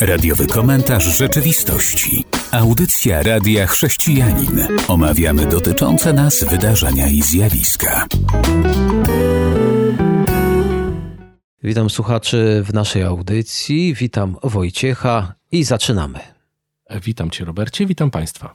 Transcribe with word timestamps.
Radiowy 0.00 0.46
komentarz 0.46 1.04
rzeczywistości. 1.04 2.24
Audycja 2.50 3.22
Radia 3.22 3.66
Chrześcijanin. 3.66 4.68
Omawiamy 4.88 5.46
dotyczące 5.46 6.12
nas 6.12 6.44
wydarzenia 6.44 7.08
i 7.08 7.22
zjawiska. 7.22 8.06
Witam 11.62 11.90
słuchaczy 11.90 12.62
w 12.64 12.74
naszej 12.74 13.02
audycji. 13.02 13.94
Witam 13.94 14.36
Wojciecha 14.42 15.34
i 15.52 15.64
zaczynamy. 15.64 16.18
Witam 17.04 17.30
Cię, 17.30 17.44
Robercie, 17.44 17.86
witam 17.86 18.10
Państwa. 18.10 18.54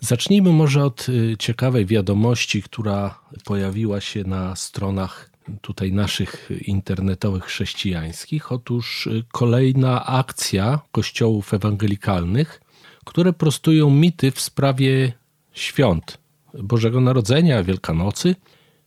Zacznijmy 0.00 0.50
może 0.50 0.84
od 0.84 1.08
y, 1.08 1.36
ciekawej 1.38 1.86
wiadomości, 1.86 2.62
która 2.62 3.18
pojawiła 3.44 4.00
się 4.00 4.24
na 4.24 4.56
stronach 4.56 5.31
tutaj 5.60 5.92
naszych 5.92 6.50
internetowych 6.66 7.44
chrześcijańskich. 7.44 8.52
Otóż 8.52 9.06
y, 9.06 9.24
kolejna 9.32 10.06
akcja 10.06 10.80
kościołów 10.92 11.54
ewangelikalnych, 11.54 12.60
które 13.04 13.32
prostują 13.32 13.90
mity 13.90 14.30
w 14.30 14.40
sprawie 14.40 15.12
świąt 15.52 16.18
Bożego 16.54 17.00
Narodzenia, 17.00 17.62
Wielkanocy. 17.62 18.36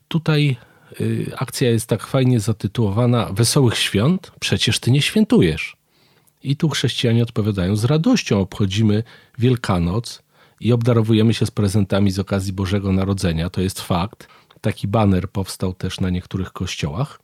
Tutaj 0.07 0.57
y, 1.01 1.31
akcja 1.37 1.69
jest 1.69 1.89
tak 1.89 2.07
fajnie 2.07 2.39
zatytułowana 2.39 3.29
Wesołych 3.33 3.77
Świąt, 3.77 4.31
przecież 4.39 4.79
Ty 4.79 4.91
nie 4.91 5.01
świętujesz. 5.01 5.77
I 6.43 6.55
tu 6.55 6.69
chrześcijanie 6.69 7.23
odpowiadają: 7.23 7.75
Z 7.75 7.85
radością 7.85 8.39
obchodzimy 8.39 9.03
Wielkanoc 9.37 10.23
i 10.59 10.73
obdarowujemy 10.73 11.33
się 11.33 11.45
z 11.45 11.51
prezentami 11.51 12.11
z 12.11 12.19
okazji 12.19 12.53
Bożego 12.53 12.91
Narodzenia. 12.91 13.49
To 13.49 13.61
jest 13.61 13.81
fakt. 13.81 14.27
Taki 14.65 14.87
baner 14.87 15.29
powstał 15.29 15.73
też 15.73 15.99
na 15.99 16.09
niektórych 16.09 16.51
kościołach. 16.51 17.19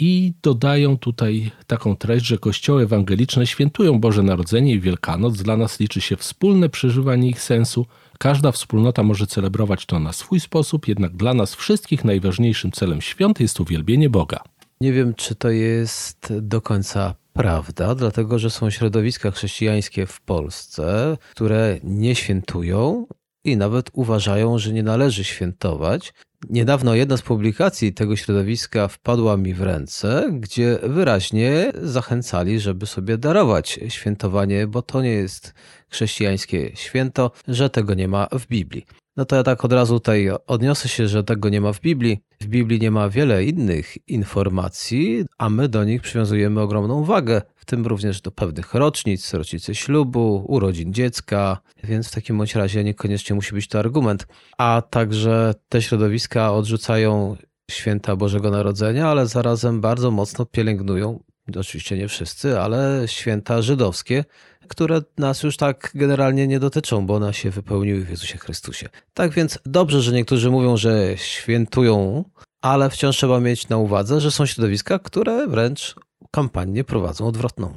I 0.00 0.32
dodają 0.42 0.98
tutaj 0.98 1.50
taką 1.66 1.96
treść, 1.96 2.26
że 2.26 2.38
kościoły 2.38 2.82
ewangeliczne 2.82 3.46
świętują 3.46 4.00
Boże 4.00 4.22
Narodzenie 4.22 4.72
i 4.72 4.80
Wielkanoc. 4.80 5.42
Dla 5.42 5.56
nas 5.56 5.80
liczy 5.80 6.00
się 6.00 6.16
wspólne 6.16 6.68
przeżywanie 6.68 7.28
ich 7.28 7.42
sensu. 7.42 7.86
Każda 8.18 8.52
wspólnota 8.52 9.02
może 9.02 9.26
celebrować 9.26 9.86
to 9.86 9.98
na 9.98 10.12
swój 10.12 10.40
sposób, 10.40 10.88
jednak 10.88 11.16
dla 11.16 11.34
nas 11.34 11.54
wszystkich 11.54 12.04
najważniejszym 12.04 12.72
celem 12.72 13.00
świąt 13.00 13.40
jest 13.40 13.60
uwielbienie 13.60 14.10
Boga. 14.10 14.40
Nie 14.80 14.92
wiem, 14.92 15.14
czy 15.14 15.34
to 15.34 15.50
jest 15.50 16.32
do 16.40 16.60
końca 16.60 17.14
prawda, 17.32 17.94
dlatego 17.94 18.38
że 18.38 18.50
są 18.50 18.70
środowiska 18.70 19.30
chrześcijańskie 19.30 20.06
w 20.06 20.20
Polsce, 20.20 21.16
które 21.30 21.78
nie 21.84 22.14
świętują 22.14 23.06
i 23.44 23.56
nawet 23.56 23.90
uważają, 23.92 24.58
że 24.58 24.72
nie 24.72 24.82
należy 24.82 25.24
świętować. 25.24 26.12
Niedawno 26.48 26.94
jedna 26.94 27.16
z 27.16 27.22
publikacji 27.22 27.94
tego 27.94 28.16
środowiska 28.16 28.88
wpadła 28.88 29.36
mi 29.36 29.54
w 29.54 29.62
ręce, 29.62 30.30
gdzie 30.32 30.78
wyraźnie 30.82 31.72
zachęcali, 31.82 32.60
żeby 32.60 32.86
sobie 32.86 33.18
darować 33.18 33.80
świętowanie, 33.88 34.66
bo 34.66 34.82
to 34.82 35.02
nie 35.02 35.10
jest 35.10 35.54
chrześcijańskie 35.88 36.70
święto, 36.74 37.30
że 37.48 37.70
tego 37.70 37.94
nie 37.94 38.08
ma 38.08 38.28
w 38.38 38.46
Biblii. 38.46 38.86
No 39.16 39.24
to 39.24 39.36
ja 39.36 39.42
tak 39.42 39.64
od 39.64 39.72
razu 39.72 39.94
tutaj 39.94 40.30
odniosę 40.46 40.88
się, 40.88 41.08
że 41.08 41.24
tego 41.24 41.48
nie 41.48 41.60
ma 41.60 41.72
w 41.72 41.80
Biblii. 41.80 42.20
W 42.40 42.46
Biblii 42.46 42.80
nie 42.80 42.90
ma 42.90 43.08
wiele 43.08 43.44
innych 43.44 44.08
informacji, 44.08 45.24
a 45.38 45.50
my 45.50 45.68
do 45.68 45.84
nich 45.84 46.02
przywiązujemy 46.02 46.60
ogromną 46.60 47.04
wagę, 47.04 47.42
w 47.56 47.64
tym 47.64 47.86
również 47.86 48.20
do 48.20 48.30
pewnych 48.30 48.74
rocznic, 48.74 49.34
rocznicy 49.34 49.74
ślubu, 49.74 50.44
urodzin 50.48 50.92
dziecka, 50.92 51.60
więc 51.84 52.08
w 52.08 52.14
takim 52.14 52.38
bądź 52.38 52.54
razie 52.54 52.84
niekoniecznie 52.84 53.36
musi 53.36 53.54
być 53.54 53.68
to 53.68 53.78
argument. 53.78 54.26
A 54.58 54.82
także 54.90 55.54
te 55.68 55.82
środowiska 55.82 56.52
odrzucają 56.52 57.36
święta 57.70 58.16
Bożego 58.16 58.50
Narodzenia, 58.50 59.08
ale 59.08 59.26
zarazem 59.26 59.80
bardzo 59.80 60.10
mocno 60.10 60.46
pielęgnują, 60.46 61.20
oczywiście 61.56 61.96
nie 61.96 62.08
wszyscy, 62.08 62.60
ale 62.60 63.02
święta 63.06 63.62
żydowskie, 63.62 64.24
które 64.68 65.02
nas 65.18 65.42
już 65.42 65.56
tak 65.56 65.90
generalnie 65.94 66.46
nie 66.46 66.60
dotyczą, 66.60 67.06
bo 67.06 67.14
one 67.14 67.34
się 67.34 67.50
wypełniły 67.50 68.04
w 68.04 68.10
Jezusie 68.10 68.38
Chrystusie. 68.38 68.88
Tak 69.14 69.32
więc 69.32 69.58
dobrze, 69.66 70.02
że 70.02 70.12
niektórzy 70.12 70.50
mówią, 70.50 70.76
że 70.76 71.16
świętują, 71.16 72.24
ale 72.60 72.90
wciąż 72.90 73.16
trzeba 73.16 73.40
mieć 73.40 73.68
na 73.68 73.76
uwadze, 73.76 74.20
że 74.20 74.30
są 74.30 74.46
środowiska, 74.46 74.98
które 74.98 75.46
wręcz 75.46 75.94
kampanię 76.30 76.84
prowadzą 76.84 77.26
odwrotną. 77.26 77.76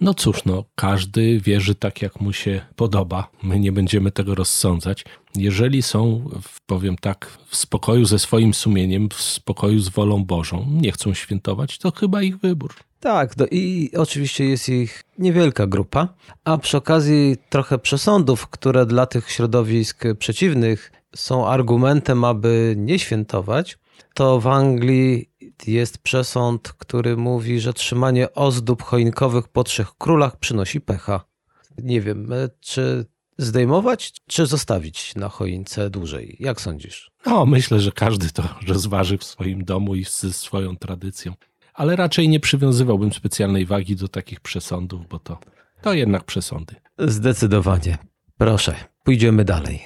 No 0.00 0.14
cóż, 0.14 0.44
no, 0.44 0.64
każdy 0.74 1.40
wierzy 1.40 1.74
tak, 1.74 2.02
jak 2.02 2.20
mu 2.20 2.32
się 2.32 2.60
podoba. 2.76 3.30
My 3.42 3.60
nie 3.60 3.72
będziemy 3.72 4.10
tego 4.10 4.34
rozsądzać. 4.34 5.04
Jeżeli 5.36 5.82
są, 5.82 6.30
powiem 6.66 6.96
tak, 6.96 7.38
w 7.48 7.56
spokoju 7.56 8.04
ze 8.04 8.18
swoim 8.18 8.54
sumieniem, 8.54 9.08
w 9.08 9.22
spokoju 9.22 9.80
z 9.80 9.88
wolą 9.88 10.24
Bożą, 10.24 10.66
nie 10.70 10.92
chcą 10.92 11.14
świętować, 11.14 11.78
to 11.78 11.90
chyba 11.90 12.22
ich 12.22 12.38
wybór. 12.38 12.74
Tak, 13.04 13.36
no 13.36 13.46
i 13.50 13.90
oczywiście 13.96 14.44
jest 14.44 14.68
ich 14.68 15.04
niewielka 15.18 15.66
grupa, 15.66 16.08
a 16.44 16.58
przy 16.58 16.76
okazji 16.76 17.36
trochę 17.50 17.78
przesądów, 17.78 18.48
które 18.48 18.86
dla 18.86 19.06
tych 19.06 19.30
środowisk 19.30 20.04
przeciwnych 20.18 20.92
są 21.16 21.48
argumentem, 21.48 22.24
aby 22.24 22.74
nie 22.78 22.98
świętować, 22.98 23.78
to 24.14 24.40
w 24.40 24.46
Anglii 24.46 25.30
jest 25.66 25.98
przesąd, 25.98 26.72
który 26.78 27.16
mówi, 27.16 27.60
że 27.60 27.72
trzymanie 27.72 28.34
ozdób 28.34 28.82
choinkowych 28.82 29.48
po 29.48 29.64
trzech 29.64 29.94
królach 29.98 30.36
przynosi 30.36 30.80
pecha. 30.80 31.24
Nie 31.78 32.00
wiem, 32.00 32.32
e, 32.32 32.48
czy 32.60 33.06
zdejmować, 33.38 34.12
czy 34.26 34.46
zostawić 34.46 35.14
na 35.14 35.28
choince 35.28 35.90
dłużej? 35.90 36.36
Jak 36.40 36.60
sądzisz? 36.60 37.10
No, 37.26 37.46
myślę, 37.46 37.80
że 37.80 37.92
każdy 37.92 38.30
to 38.30 38.42
rozważy 38.66 39.18
w 39.18 39.24
swoim 39.24 39.64
domu 39.64 39.94
i 39.94 40.04
ze 40.04 40.32
swoją 40.32 40.76
tradycją. 40.76 41.34
Ale 41.74 41.96
raczej 41.96 42.28
nie 42.28 42.40
przywiązywałbym 42.40 43.12
specjalnej 43.12 43.66
wagi 43.66 43.96
do 43.96 44.08
takich 44.08 44.40
przesądów, 44.40 45.08
bo 45.08 45.18
to, 45.18 45.38
to 45.82 45.94
jednak 45.94 46.24
przesądy. 46.24 46.74
Zdecydowanie. 46.98 47.98
Proszę, 48.38 48.74
pójdziemy 49.04 49.44
dalej. 49.44 49.82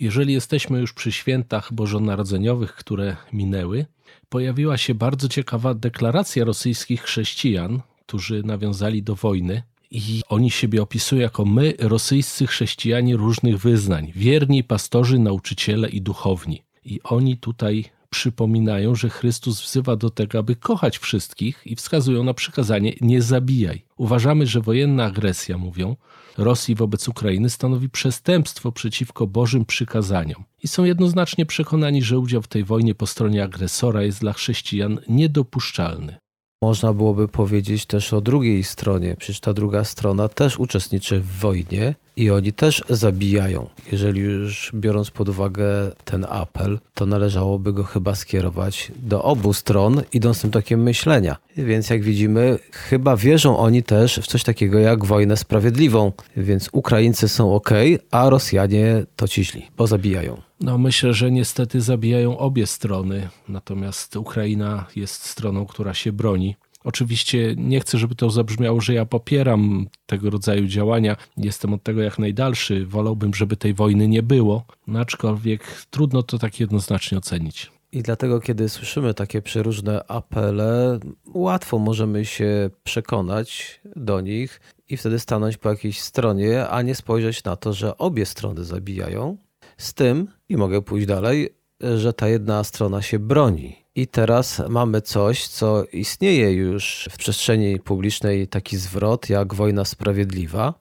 Jeżeli 0.00 0.32
jesteśmy 0.32 0.80
już 0.80 0.92
przy 0.92 1.12
świętach 1.12 1.72
bożonarodzeniowych, 1.72 2.74
które 2.74 3.16
minęły, 3.32 3.86
pojawiła 4.28 4.78
się 4.78 4.94
bardzo 4.94 5.28
ciekawa 5.28 5.74
deklaracja 5.74 6.44
rosyjskich 6.44 7.02
chrześcijan, 7.02 7.80
którzy 8.06 8.42
nawiązali 8.42 9.02
do 9.02 9.14
wojny. 9.14 9.62
I 9.90 10.22
oni 10.28 10.50
siebie 10.50 10.82
opisują 10.82 11.22
jako 11.22 11.44
my, 11.44 11.74
rosyjscy 11.78 12.46
chrześcijanie 12.46 13.16
różnych 13.16 13.58
wyznań, 13.58 14.12
wierni 14.16 14.64
pastorzy, 14.64 15.18
nauczyciele 15.18 15.88
i 15.88 16.02
duchowni. 16.02 16.62
I 16.84 17.00
oni 17.04 17.36
tutaj 17.36 17.84
przypominają, 18.12 18.94
że 18.94 19.08
Chrystus 19.10 19.62
wzywa 19.62 19.96
do 19.96 20.10
tego, 20.10 20.38
aby 20.38 20.56
kochać 20.56 20.98
wszystkich 20.98 21.62
i 21.64 21.76
wskazują 21.76 22.24
na 22.24 22.34
przykazanie 22.34 22.92
nie 23.00 23.22
zabijaj. 23.22 23.84
Uważamy, 23.96 24.46
że 24.46 24.60
wojenna 24.60 25.04
agresja, 25.04 25.58
mówią, 25.58 25.96
Rosji 26.38 26.74
wobec 26.74 27.08
Ukrainy 27.08 27.50
stanowi 27.50 27.90
przestępstwo 27.90 28.72
przeciwko 28.72 29.26
Bożym 29.26 29.64
przykazaniom 29.64 30.44
i 30.62 30.68
są 30.68 30.84
jednoznacznie 30.84 31.46
przekonani, 31.46 32.02
że 32.02 32.18
udział 32.18 32.42
w 32.42 32.48
tej 32.48 32.64
wojnie 32.64 32.94
po 32.94 33.06
stronie 33.06 33.44
agresora 33.44 34.02
jest 34.02 34.20
dla 34.20 34.32
chrześcijan 34.32 35.00
niedopuszczalny. 35.08 36.21
Można 36.62 36.92
byłoby 36.92 37.28
powiedzieć 37.28 37.86
też 37.86 38.12
o 38.12 38.20
drugiej 38.20 38.64
stronie. 38.64 39.16
Przecież 39.18 39.40
ta 39.40 39.52
druga 39.52 39.84
strona 39.84 40.28
też 40.28 40.58
uczestniczy 40.58 41.20
w 41.20 41.26
wojnie 41.26 41.94
i 42.16 42.30
oni 42.30 42.52
też 42.52 42.84
zabijają. 42.88 43.68
Jeżeli 43.92 44.20
już 44.20 44.70
biorąc 44.74 45.10
pod 45.10 45.28
uwagę 45.28 45.64
ten 46.04 46.26
apel, 46.28 46.78
to 46.94 47.06
należałoby 47.06 47.72
go 47.72 47.84
chyba 47.84 48.14
skierować 48.14 48.92
do 48.96 49.22
obu 49.22 49.52
stron, 49.52 50.02
idąc 50.12 50.40
tym 50.40 50.50
tokiem 50.50 50.82
myślenia. 50.82 51.36
Więc 51.56 51.90
jak 51.90 52.02
widzimy, 52.02 52.58
chyba 52.72 53.16
wierzą 53.16 53.58
oni 53.58 53.82
też 53.82 54.18
w 54.22 54.26
coś 54.26 54.42
takiego 54.42 54.78
jak 54.78 55.04
wojnę 55.04 55.36
sprawiedliwą. 55.36 56.12
Więc 56.36 56.68
Ukraińcy 56.72 57.28
są 57.28 57.54
ok, 57.54 57.70
a 58.10 58.30
Rosjanie 58.30 59.04
to 59.16 59.28
ci 59.28 59.44
źli, 59.44 59.66
bo 59.76 59.86
zabijają. 59.86 60.42
No, 60.62 60.78
myślę, 60.78 61.14
że 61.14 61.30
niestety 61.30 61.80
zabijają 61.80 62.38
obie 62.38 62.66
strony, 62.66 63.28
natomiast 63.48 64.16
Ukraina 64.16 64.86
jest 64.96 65.24
stroną, 65.24 65.66
która 65.66 65.94
się 65.94 66.12
broni. 66.12 66.56
Oczywiście 66.84 67.54
nie 67.56 67.80
chcę, 67.80 67.98
żeby 67.98 68.14
to 68.14 68.30
zabrzmiało, 68.30 68.80
że 68.80 68.94
ja 68.94 69.06
popieram 69.06 69.86
tego 70.06 70.30
rodzaju 70.30 70.66
działania. 70.66 71.16
Jestem 71.36 71.74
od 71.74 71.82
tego 71.82 72.02
jak 72.02 72.18
najdalszy. 72.18 72.86
Wolałbym, 72.86 73.34
żeby 73.34 73.56
tej 73.56 73.74
wojny 73.74 74.08
nie 74.08 74.22
było, 74.22 74.64
no 74.86 75.00
aczkolwiek 75.00 75.86
trudno 75.90 76.22
to 76.22 76.38
tak 76.38 76.60
jednoznacznie 76.60 77.18
ocenić. 77.18 77.72
I 77.92 78.02
dlatego, 78.02 78.40
kiedy 78.40 78.68
słyszymy 78.68 79.14
takie 79.14 79.42
przeróżne 79.42 80.04
apele, 80.08 80.98
łatwo 81.34 81.78
możemy 81.78 82.24
się 82.24 82.70
przekonać 82.84 83.80
do 83.96 84.20
nich 84.20 84.60
i 84.88 84.96
wtedy 84.96 85.18
stanąć 85.18 85.56
po 85.56 85.68
jakiejś 85.68 86.00
stronie, 86.00 86.68
a 86.68 86.82
nie 86.82 86.94
spojrzeć 86.94 87.44
na 87.44 87.56
to, 87.56 87.72
że 87.72 87.98
obie 87.98 88.26
strony 88.26 88.64
zabijają. 88.64 89.36
Z 89.82 89.94
tym, 89.94 90.28
i 90.48 90.56
mogę 90.56 90.82
pójść 90.82 91.06
dalej, 91.06 91.54
że 91.96 92.12
ta 92.12 92.28
jedna 92.28 92.64
strona 92.64 93.02
się 93.02 93.18
broni. 93.18 93.76
I 93.94 94.06
teraz 94.06 94.62
mamy 94.68 95.00
coś, 95.00 95.46
co 95.48 95.84
istnieje 95.84 96.52
już 96.52 97.08
w 97.12 97.16
przestrzeni 97.16 97.80
publicznej, 97.80 98.48
taki 98.48 98.76
zwrot 98.76 99.28
jak 99.28 99.54
wojna 99.54 99.84
sprawiedliwa, 99.84 100.74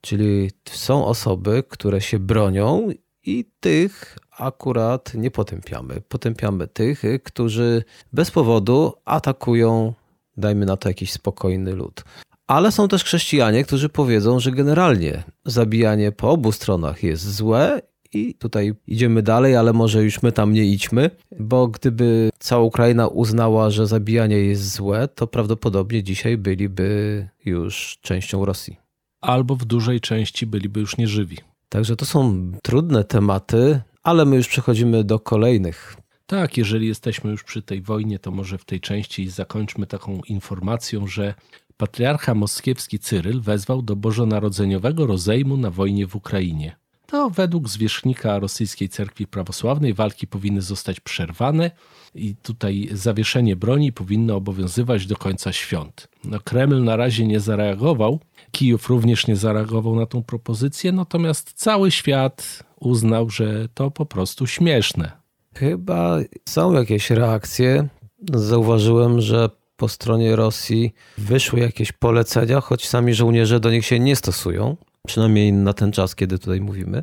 czyli 0.00 0.50
są 0.70 1.06
osoby, 1.06 1.64
które 1.68 2.00
się 2.00 2.18
bronią 2.18 2.88
i 3.24 3.44
tych 3.60 4.18
akurat 4.38 5.14
nie 5.14 5.30
potępiamy. 5.30 6.00
Potępiamy 6.08 6.68
tych, 6.68 7.02
którzy 7.24 7.84
bez 8.12 8.30
powodu 8.30 8.92
atakują, 9.04 9.94
dajmy 10.36 10.66
na 10.66 10.76
to 10.76 10.88
jakiś 10.88 11.12
spokojny 11.12 11.72
lud. 11.72 12.04
Ale 12.46 12.72
są 12.72 12.88
też 12.88 13.04
chrześcijanie, 13.04 13.64
którzy 13.64 13.88
powiedzą, 13.88 14.40
że 14.40 14.50
generalnie 14.50 15.22
zabijanie 15.44 16.12
po 16.12 16.30
obu 16.30 16.52
stronach 16.52 17.02
jest 17.02 17.34
złe 17.34 17.82
i 18.12 18.34
tutaj 18.34 18.72
idziemy 18.86 19.22
dalej, 19.22 19.56
ale 19.56 19.72
może 19.72 20.04
już 20.04 20.22
my 20.22 20.32
tam 20.32 20.52
nie 20.52 20.64
idźmy, 20.64 21.10
bo 21.40 21.68
gdyby 21.68 22.30
cała 22.38 22.64
Ukraina 22.64 23.06
uznała, 23.06 23.70
że 23.70 23.86
zabijanie 23.86 24.36
jest 24.36 24.74
złe, 24.74 25.08
to 25.08 25.26
prawdopodobnie 25.26 26.02
dzisiaj 26.02 26.38
byliby 26.38 27.28
już 27.44 27.98
częścią 28.02 28.44
Rosji. 28.44 28.76
Albo 29.20 29.56
w 29.56 29.64
dużej 29.64 30.00
części 30.00 30.46
byliby 30.46 30.80
już 30.80 30.96
nieżywi. 30.96 31.38
Także 31.68 31.96
to 31.96 32.06
są 32.06 32.52
trudne 32.62 33.04
tematy, 33.04 33.80
ale 34.02 34.24
my 34.24 34.36
już 34.36 34.48
przechodzimy 34.48 35.04
do 35.04 35.18
kolejnych. 35.18 35.96
Tak, 36.26 36.56
jeżeli 36.56 36.86
jesteśmy 36.86 37.30
już 37.30 37.44
przy 37.44 37.62
tej 37.62 37.82
wojnie, 37.82 38.18
to 38.18 38.30
może 38.30 38.58
w 38.58 38.64
tej 38.64 38.80
części 38.80 39.28
zakończmy 39.28 39.86
taką 39.86 40.20
informacją, 40.28 41.06
że 41.06 41.34
patriarcha 41.76 42.34
moskiewski 42.34 42.98
Cyryl 42.98 43.40
wezwał 43.40 43.82
do 43.82 43.96
bożonarodzeniowego 43.96 45.06
rozejmu 45.06 45.56
na 45.56 45.70
wojnie 45.70 46.06
w 46.06 46.16
Ukrainie. 46.16 46.76
To 47.12 47.30
według 47.30 47.68
zwierzchnika 47.68 48.38
rosyjskiej 48.38 48.88
cerkwi 48.88 49.26
prawosławnej 49.26 49.94
walki 49.94 50.26
powinny 50.26 50.62
zostać 50.62 51.00
przerwane 51.00 51.70
i 52.14 52.36
tutaj 52.36 52.88
zawieszenie 52.92 53.56
broni 53.56 53.92
powinno 53.92 54.36
obowiązywać 54.36 55.06
do 55.06 55.16
końca 55.16 55.52
świąt. 55.52 56.08
No, 56.24 56.40
Kreml 56.40 56.84
na 56.84 56.96
razie 56.96 57.26
nie 57.26 57.40
zareagował, 57.40 58.20
Kijów 58.50 58.88
również 58.88 59.26
nie 59.26 59.36
zareagował 59.36 59.96
na 59.96 60.06
tą 60.06 60.22
propozycję, 60.22 60.92
natomiast 60.92 61.52
cały 61.52 61.90
świat 61.90 62.62
uznał, 62.80 63.30
że 63.30 63.68
to 63.74 63.90
po 63.90 64.06
prostu 64.06 64.46
śmieszne. 64.46 65.12
Chyba 65.54 66.18
są 66.48 66.72
jakieś 66.72 67.10
reakcje. 67.10 67.88
Zauważyłem, 68.34 69.20
że 69.20 69.50
po 69.76 69.88
stronie 69.88 70.36
Rosji 70.36 70.94
wyszły 71.18 71.60
jakieś 71.60 71.92
polecenia, 71.92 72.60
choć 72.60 72.88
sami 72.88 73.14
żołnierze 73.14 73.60
do 73.60 73.70
nich 73.70 73.86
się 73.86 74.00
nie 74.00 74.16
stosują, 74.16 74.76
przynajmniej 75.06 75.52
na 75.52 75.72
ten 75.72 75.92
czas, 75.92 76.14
kiedy 76.14 76.38
tutaj 76.38 76.60
mówimy. 76.60 77.02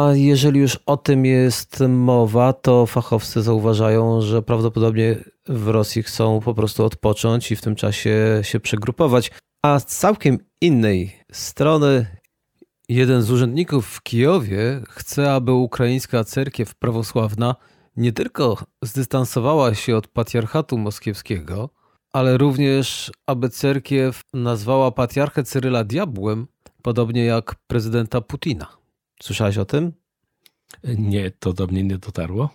A 0.00 0.12
jeżeli 0.14 0.60
już 0.60 0.76
o 0.86 0.96
tym 0.96 1.24
jest 1.24 1.80
mowa, 1.88 2.52
to 2.52 2.86
fachowcy 2.86 3.42
zauważają, 3.42 4.20
że 4.20 4.42
prawdopodobnie 4.42 5.16
w 5.46 5.68
Rosji 5.68 6.02
chcą 6.02 6.40
po 6.40 6.54
prostu 6.54 6.84
odpocząć 6.84 7.52
i 7.52 7.56
w 7.56 7.62
tym 7.62 7.76
czasie 7.76 8.40
się 8.42 8.60
przegrupować. 8.60 9.30
A 9.62 9.78
z 9.80 9.86
całkiem 9.86 10.38
innej 10.60 11.12
strony 11.32 12.06
jeden 12.88 13.22
z 13.22 13.30
urzędników 13.30 13.86
w 13.86 14.02
Kijowie 14.02 14.80
chce, 14.88 15.32
aby 15.32 15.52
ukraińska 15.52 16.24
cerkiew 16.24 16.74
prawosławna 16.74 17.54
nie 17.96 18.12
tylko 18.12 18.64
zdystansowała 18.82 19.74
się 19.74 19.96
od 19.96 20.08
patriarchatu 20.08 20.78
moskiewskiego, 20.78 21.70
ale 22.12 22.38
również 22.38 23.12
aby 23.26 23.50
cerkiew 23.50 24.22
nazwała 24.34 24.90
patriarchę 24.90 25.44
Cyryla 25.44 25.84
diabłem, 25.84 26.46
podobnie 26.82 27.24
jak 27.24 27.54
prezydenta 27.66 28.20
Putina. 28.20 28.66
Słyszałeś 29.22 29.58
o 29.58 29.64
tym? 29.64 29.92
Nie, 30.84 31.30
to 31.30 31.52
do 31.52 31.66
mnie 31.66 31.82
nie 31.82 31.98
dotarło. 31.98 32.50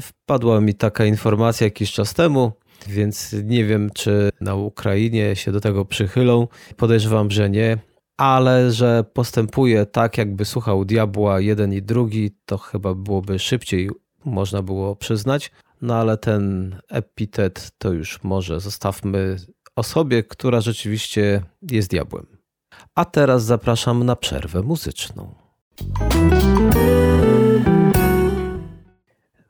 Wpadła 0.00 0.60
mi 0.60 0.74
taka 0.74 1.04
informacja 1.04 1.64
jakiś 1.64 1.92
czas 1.92 2.14
temu, 2.14 2.52
więc 2.86 3.36
nie 3.44 3.64
wiem, 3.64 3.90
czy 3.94 4.30
na 4.40 4.54
Ukrainie 4.54 5.36
się 5.36 5.52
do 5.52 5.60
tego 5.60 5.84
przychylą. 5.84 6.48
Podejrzewam, 6.76 7.30
że 7.30 7.50
nie, 7.50 7.78
ale 8.16 8.72
że 8.72 9.04
postępuje 9.12 9.86
tak, 9.86 10.18
jakby 10.18 10.44
słuchał 10.44 10.84
diabła 10.84 11.40
jeden 11.40 11.72
i 11.72 11.82
drugi, 11.82 12.30
to 12.46 12.58
chyba 12.58 12.94
byłoby 12.94 13.38
szybciej, 13.38 13.90
można 14.24 14.62
było 14.62 14.96
przyznać. 14.96 15.50
No 15.82 15.94
ale 15.94 16.18
ten 16.18 16.76
epitet 16.88 17.70
to 17.78 17.92
już 17.92 18.22
może 18.22 18.60
zostawmy 18.60 19.36
osobie, 19.76 20.22
która 20.22 20.60
rzeczywiście 20.60 21.42
jest 21.70 21.90
diabłem. 21.90 22.33
A 22.94 23.04
teraz 23.04 23.44
zapraszam 23.44 24.04
na 24.04 24.16
przerwę 24.16 24.62
muzyczną. 24.62 25.34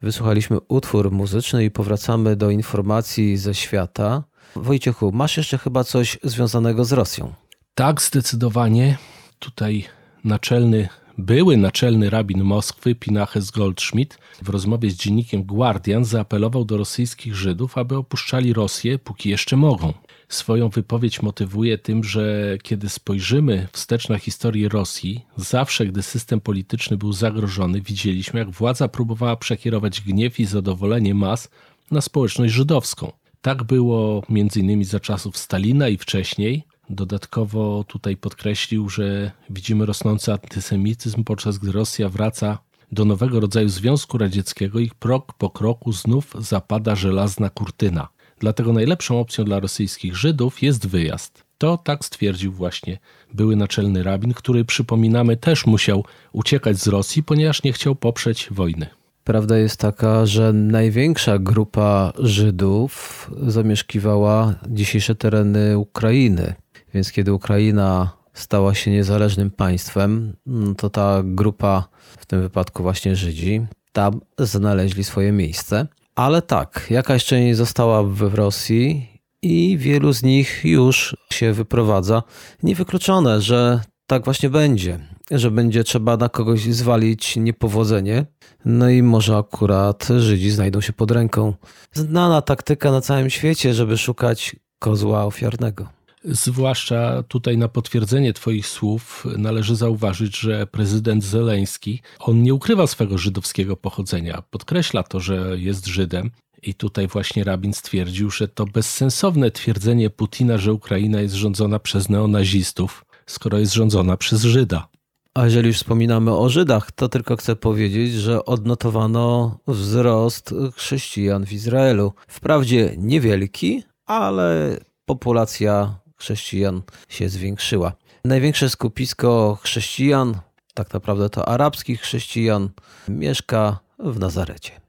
Wysłuchaliśmy 0.02 0.58
utwór 0.68 1.12
muzyczny 1.12 1.64
i 1.64 1.70
powracamy 1.70 2.36
do 2.36 2.50
informacji 2.50 3.36
ze 3.36 3.54
świata. 3.54 4.24
Wojciechu, 4.56 5.12
masz 5.12 5.36
jeszcze 5.36 5.58
chyba 5.58 5.84
coś 5.84 6.18
związanego 6.22 6.84
z 6.84 6.92
Rosją? 6.92 7.32
Tak, 7.74 8.02
zdecydowanie. 8.02 8.98
Tutaj 9.38 9.84
naczelny, 10.24 10.88
były 11.18 11.56
naczelny 11.56 12.10
rabin 12.10 12.42
Moskwy, 12.42 12.94
Pinachas 12.94 13.50
Goldschmidt, 13.50 14.18
w 14.42 14.48
rozmowie 14.48 14.90
z 14.90 14.94
dziennikiem 14.94 15.42
Guardian 15.42 16.04
zaapelował 16.04 16.64
do 16.64 16.76
rosyjskich 16.76 17.34
Żydów, 17.34 17.78
aby 17.78 17.96
opuszczali 17.96 18.52
Rosję, 18.52 18.98
póki 18.98 19.30
jeszcze 19.30 19.56
mogą. 19.56 19.92
Swoją 20.28 20.68
wypowiedź 20.68 21.22
motywuje 21.22 21.78
tym, 21.78 22.04
że 22.04 22.56
kiedy 22.62 22.88
spojrzymy 22.88 23.68
wstecz 23.72 24.08
na 24.08 24.18
historię 24.18 24.68
Rosji, 24.68 25.26
zawsze 25.36 25.86
gdy 25.86 26.02
system 26.02 26.40
polityczny 26.40 26.96
był 26.96 27.12
zagrożony, 27.12 27.80
widzieliśmy, 27.80 28.40
jak 28.40 28.50
władza 28.50 28.88
próbowała 28.88 29.36
przekierować 29.36 30.00
gniew 30.00 30.40
i 30.40 30.44
zadowolenie 30.44 31.14
mas 31.14 31.48
na 31.90 32.00
społeczność 32.00 32.54
żydowską. 32.54 33.12
Tak 33.40 33.62
było 33.62 34.22
m.in. 34.30 34.84
za 34.84 35.00
czasów 35.00 35.38
Stalina 35.38 35.88
i 35.88 35.96
wcześniej. 35.96 36.64
Dodatkowo 36.90 37.84
tutaj 37.88 38.16
podkreślił, 38.16 38.88
że 38.88 39.30
widzimy 39.50 39.86
rosnący 39.86 40.32
antysemityzm, 40.32 41.24
podczas 41.24 41.58
gdy 41.58 41.72
Rosja 41.72 42.08
wraca 42.08 42.58
do 42.92 43.04
nowego 43.04 43.40
rodzaju 43.40 43.68
Związku 43.68 44.18
Radzieckiego 44.18 44.78
i 44.78 44.90
krok 44.98 45.32
po 45.32 45.50
kroku 45.50 45.92
znów 45.92 46.34
zapada 46.38 46.94
żelazna 46.94 47.50
kurtyna. 47.50 48.08
Dlatego 48.44 48.72
najlepszą 48.72 49.20
opcją 49.20 49.44
dla 49.44 49.60
rosyjskich 49.60 50.16
Żydów 50.16 50.62
jest 50.62 50.86
wyjazd. 50.86 51.44
To 51.58 51.78
tak 51.78 52.04
stwierdził 52.04 52.52
właśnie 52.52 52.98
były 53.34 53.56
naczelny 53.56 54.02
rabin, 54.02 54.34
który 54.34 54.64
przypominamy 54.64 55.36
też 55.36 55.66
musiał 55.66 56.04
uciekać 56.32 56.76
z 56.76 56.86
Rosji, 56.86 57.22
ponieważ 57.22 57.62
nie 57.62 57.72
chciał 57.72 57.94
poprzeć 57.94 58.48
wojny. 58.50 58.86
Prawda 59.24 59.58
jest 59.58 59.76
taka, 59.76 60.26
że 60.26 60.52
największa 60.52 61.38
grupa 61.38 62.12
Żydów 62.18 63.30
zamieszkiwała 63.46 64.54
dzisiejsze 64.68 65.14
tereny 65.14 65.78
Ukrainy. 65.78 66.54
Więc 66.94 67.12
kiedy 67.12 67.32
Ukraina 67.32 68.12
stała 68.34 68.74
się 68.74 68.90
niezależnym 68.90 69.50
państwem, 69.50 70.36
no 70.46 70.74
to 70.74 70.90
ta 70.90 71.22
grupa, 71.24 71.88
w 72.18 72.26
tym 72.26 72.40
wypadku 72.40 72.82
właśnie 72.82 73.16
Żydzi, 73.16 73.66
tam 73.92 74.20
znaleźli 74.38 75.04
swoje 75.04 75.32
miejsce. 75.32 75.86
Ale 76.14 76.42
tak, 76.42 76.86
jakaś 76.90 77.24
część 77.24 77.56
została 77.56 78.02
w 78.02 78.34
Rosji 78.34 79.08
i 79.42 79.78
wielu 79.78 80.12
z 80.12 80.22
nich 80.22 80.64
już 80.64 81.16
się 81.32 81.52
wyprowadza. 81.52 82.22
Niewykluczone, 82.62 83.40
że 83.40 83.80
tak 84.06 84.24
właśnie 84.24 84.50
będzie, 84.50 84.98
że 85.30 85.50
będzie 85.50 85.84
trzeba 85.84 86.16
na 86.16 86.28
kogoś 86.28 86.62
zwalić 86.62 87.36
niepowodzenie. 87.36 88.26
No 88.64 88.88
i 88.88 89.02
może 89.02 89.36
akurat 89.36 90.08
Żydzi 90.18 90.50
znajdą 90.50 90.80
się 90.80 90.92
pod 90.92 91.10
ręką. 91.10 91.54
Znana 91.92 92.42
taktyka 92.42 92.92
na 92.92 93.00
całym 93.00 93.30
świecie, 93.30 93.74
żeby 93.74 93.98
szukać 93.98 94.56
kozła 94.78 95.24
ofiarnego. 95.24 95.88
Zwłaszcza 96.24 97.22
tutaj 97.22 97.58
na 97.58 97.68
potwierdzenie 97.68 98.32
Twoich 98.32 98.66
słów 98.66 99.26
należy 99.38 99.76
zauważyć, 99.76 100.38
że 100.38 100.66
prezydent 100.66 101.24
Zeleński, 101.24 102.02
on 102.18 102.42
nie 102.42 102.54
ukrywa 102.54 102.86
swego 102.86 103.18
żydowskiego 103.18 103.76
pochodzenia. 103.76 104.42
Podkreśla 104.50 105.02
to, 105.02 105.20
że 105.20 105.56
jest 105.58 105.86
Żydem. 105.86 106.30
I 106.62 106.74
tutaj 106.74 107.06
właśnie 107.06 107.44
rabin 107.44 107.72
stwierdził, 107.72 108.30
że 108.30 108.48
to 108.48 108.64
bezsensowne 108.66 109.50
twierdzenie 109.50 110.10
Putina, 110.10 110.58
że 110.58 110.72
Ukraina 110.72 111.20
jest 111.20 111.34
rządzona 111.34 111.78
przez 111.78 112.08
neonazistów, 112.08 113.04
skoro 113.26 113.58
jest 113.58 113.72
rządzona 113.72 114.16
przez 114.16 114.42
Żyda. 114.42 114.88
A 115.34 115.44
jeżeli 115.44 115.68
już 115.68 115.76
wspominamy 115.76 116.36
o 116.36 116.48
Żydach, 116.48 116.92
to 116.92 117.08
tylko 117.08 117.36
chcę 117.36 117.56
powiedzieć, 117.56 118.12
że 118.12 118.44
odnotowano 118.44 119.58
wzrost 119.66 120.54
chrześcijan 120.76 121.46
w 121.46 121.52
Izraelu. 121.52 122.12
Wprawdzie 122.28 122.94
niewielki, 122.98 123.82
ale 124.06 124.78
populacja 125.06 126.03
chrześcijan 126.16 126.82
się 127.08 127.28
zwiększyła. 127.28 127.92
Największe 128.24 128.70
skupisko 128.70 129.58
chrześcijan, 129.62 130.34
tak 130.74 130.92
naprawdę 130.92 131.30
to 131.30 131.48
arabskich 131.48 132.00
chrześcijan, 132.00 132.70
mieszka 133.08 133.78
w 133.98 134.18
Nazarecie. 134.18 134.80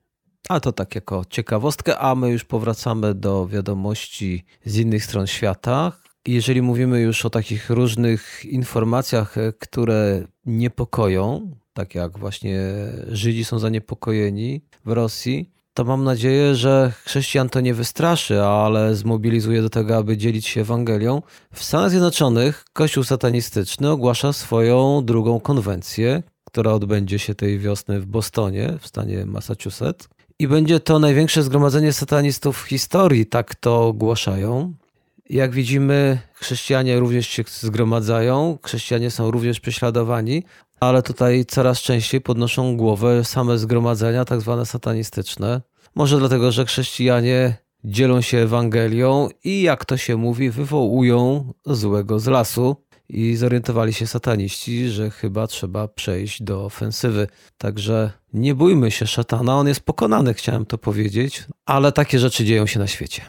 A 0.49 0.59
to 0.59 0.71
tak 0.71 0.95
jako 0.95 1.25
ciekawostkę, 1.29 1.99
a 1.99 2.15
my 2.15 2.29
już 2.29 2.43
powracamy 2.43 3.13
do 3.13 3.47
wiadomości 3.47 4.45
z 4.65 4.77
innych 4.77 5.05
stron 5.05 5.27
świata. 5.27 5.91
Jeżeli 6.27 6.61
mówimy 6.61 7.01
już 7.01 7.25
o 7.25 7.29
takich 7.29 7.69
różnych 7.69 8.45
informacjach, 8.45 9.35
które 9.59 10.23
niepokoją, 10.45 11.51
tak 11.73 11.95
jak 11.95 12.19
właśnie 12.19 12.59
Żydzi 13.07 13.45
są 13.45 13.59
zaniepokojeni 13.59 14.61
w 14.85 14.91
Rosji, 14.91 15.54
to 15.75 15.83
mam 15.83 16.03
nadzieję, 16.03 16.55
że 16.55 16.91
chrześcijan 17.05 17.49
to 17.49 17.61
nie 17.61 17.73
wystraszy, 17.73 18.41
ale 18.41 18.95
zmobilizuje 18.95 19.61
do 19.61 19.69
tego, 19.69 19.97
aby 19.97 20.17
dzielić 20.17 20.47
się 20.47 20.61
Ewangelią. 20.61 21.21
W 21.53 21.63
Stanach 21.63 21.89
Zjednoczonych 21.89 22.65
Kościół 22.73 23.03
satanistyczny 23.03 23.89
ogłasza 23.89 24.33
swoją 24.33 25.05
drugą 25.05 25.39
konwencję, 25.39 26.23
która 26.45 26.71
odbędzie 26.71 27.19
się 27.19 27.35
tej 27.35 27.59
wiosny 27.59 27.99
w 27.99 28.05
Bostonie, 28.05 28.73
w 28.81 28.87
stanie 28.87 29.25
Massachusetts. 29.25 30.07
I 30.39 30.47
będzie 30.47 30.79
to 30.79 30.99
największe 30.99 31.43
zgromadzenie 31.43 31.93
satanistów 31.93 32.63
w 32.63 32.67
historii, 32.67 33.25
tak 33.25 33.55
to 33.55 33.87
ogłaszają. 33.87 34.73
Jak 35.29 35.51
widzimy, 35.51 36.19
chrześcijanie 36.33 36.99
również 36.99 37.27
się 37.27 37.43
zgromadzają, 37.47 38.57
chrześcijanie 38.63 39.11
są 39.11 39.31
również 39.31 39.59
prześladowani, 39.59 40.43
ale 40.85 41.03
tutaj 41.03 41.45
coraz 41.45 41.81
częściej 41.81 42.21
podnoszą 42.21 42.77
głowę 42.77 43.23
same 43.23 43.57
zgromadzenia, 43.57 44.25
tak 44.25 44.41
zwane 44.41 44.65
satanistyczne. 44.65 45.61
Może 45.95 46.19
dlatego, 46.19 46.51
że 46.51 46.65
chrześcijanie 46.65 47.57
dzielą 47.83 48.21
się 48.21 48.37
Ewangelią 48.37 49.29
i, 49.43 49.61
jak 49.61 49.85
to 49.85 49.97
się 49.97 50.15
mówi, 50.15 50.49
wywołują 50.49 51.53
złego 51.65 52.19
z 52.19 52.27
lasu. 52.27 52.75
I 53.09 53.35
zorientowali 53.35 53.93
się 53.93 54.07
sataniści, 54.07 54.89
że 54.89 55.09
chyba 55.09 55.47
trzeba 55.47 55.87
przejść 55.87 56.43
do 56.43 56.65
ofensywy. 56.65 57.27
Także 57.57 58.11
nie 58.33 58.55
bójmy 58.55 58.91
się 58.91 59.07
szatana, 59.07 59.57
on 59.57 59.67
jest 59.67 59.79
pokonany, 59.79 60.33
chciałem 60.33 60.65
to 60.65 60.77
powiedzieć, 60.77 61.43
ale 61.65 61.91
takie 61.91 62.19
rzeczy 62.19 62.45
dzieją 62.45 62.65
się 62.65 62.79
na 62.79 62.87
świecie. 62.87 63.21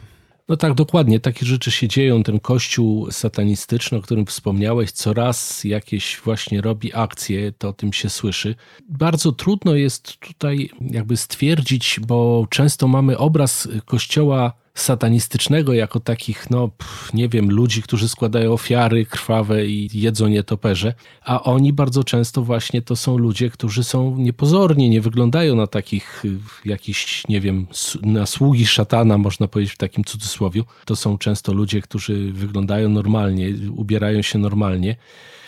No 0.49 0.57
tak, 0.57 0.73
dokładnie. 0.73 1.19
Takie 1.19 1.45
rzeczy 1.45 1.71
się 1.71 1.87
dzieją. 1.87 2.23
Ten 2.23 2.39
kościół 2.39 3.11
satanistyczny, 3.11 3.97
o 3.97 4.01
którym 4.01 4.25
wspomniałeś, 4.25 4.91
coraz 4.91 5.63
jakieś 5.63 6.17
właśnie 6.23 6.61
robi 6.61 6.93
akcje, 6.93 7.51
to 7.51 7.69
o 7.69 7.73
tym 7.73 7.93
się 7.93 8.09
słyszy. 8.09 8.55
Bardzo 8.89 9.31
trudno 9.31 9.75
jest 9.75 10.17
tutaj 10.19 10.69
jakby 10.81 11.17
stwierdzić, 11.17 11.99
bo 12.07 12.47
często 12.49 12.87
mamy 12.87 13.17
obraz 13.17 13.67
kościoła 13.85 14.53
satanistycznego 14.79 15.73
jako 15.73 15.99
takich, 15.99 16.49
no 16.49 16.69
nie 17.13 17.29
wiem, 17.29 17.51
ludzi, 17.51 17.81
którzy 17.81 18.09
składają 18.09 18.53
ofiary 18.53 19.05
krwawe 19.05 19.65
i 19.65 19.89
jedzą 19.93 20.27
nietoperze, 20.27 20.93
a 21.21 21.43
oni 21.43 21.73
bardzo 21.73 22.03
często 22.03 22.41
właśnie 22.41 22.81
to 22.81 22.95
są 22.95 23.17
ludzie, 23.17 23.49
którzy 23.49 23.83
są 23.83 24.17
niepozorni, 24.17 24.89
nie 24.89 25.01
wyglądają 25.01 25.55
na 25.55 25.67
takich 25.67 26.25
y, 26.25 26.39
jakiś, 26.65 27.23
nie 27.29 27.41
wiem, 27.41 27.67
na 28.01 28.25
sługi 28.25 28.65
szatana, 28.65 29.17
można 29.17 29.47
powiedzieć 29.47 29.73
w 29.73 29.77
takim 29.77 30.03
cudzysłowiu. 30.03 30.63
To 30.85 30.95
są 30.95 31.17
często 31.17 31.53
ludzie, 31.53 31.81
którzy 31.81 32.31
wyglądają 32.31 32.89
normalnie, 32.89 33.53
ubierają 33.75 34.21
się 34.21 34.39
normalnie 34.39 34.95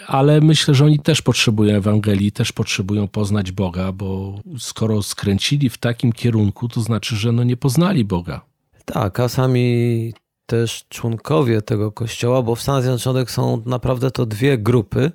ale 0.09 0.41
myślę, 0.41 0.73
że 0.75 0.85
oni 0.85 0.99
też 0.99 1.21
potrzebują 1.21 1.75
Ewangelii, 1.75 2.31
też 2.31 2.51
potrzebują 2.51 3.07
poznać 3.07 3.51
Boga, 3.51 3.91
bo 3.91 4.39
skoro 4.59 5.03
skręcili 5.03 5.69
w 5.69 5.77
takim 5.77 6.13
kierunku, 6.13 6.67
to 6.67 6.81
znaczy, 6.81 7.15
że 7.15 7.31
no 7.31 7.43
nie 7.43 7.57
poznali 7.57 8.05
Boga. 8.05 8.48
Tak, 8.93 9.19
a 9.19 9.29
sami 9.29 10.13
też 10.45 10.85
członkowie 10.89 11.61
tego 11.61 11.91
kościoła, 11.91 12.41
bo 12.41 12.55
w 12.55 12.61
Stanach 12.61 12.81
Zjednoczonych 12.81 13.31
są 13.31 13.61
naprawdę 13.65 14.11
to 14.11 14.25
dwie 14.25 14.57
grupy, 14.57 15.11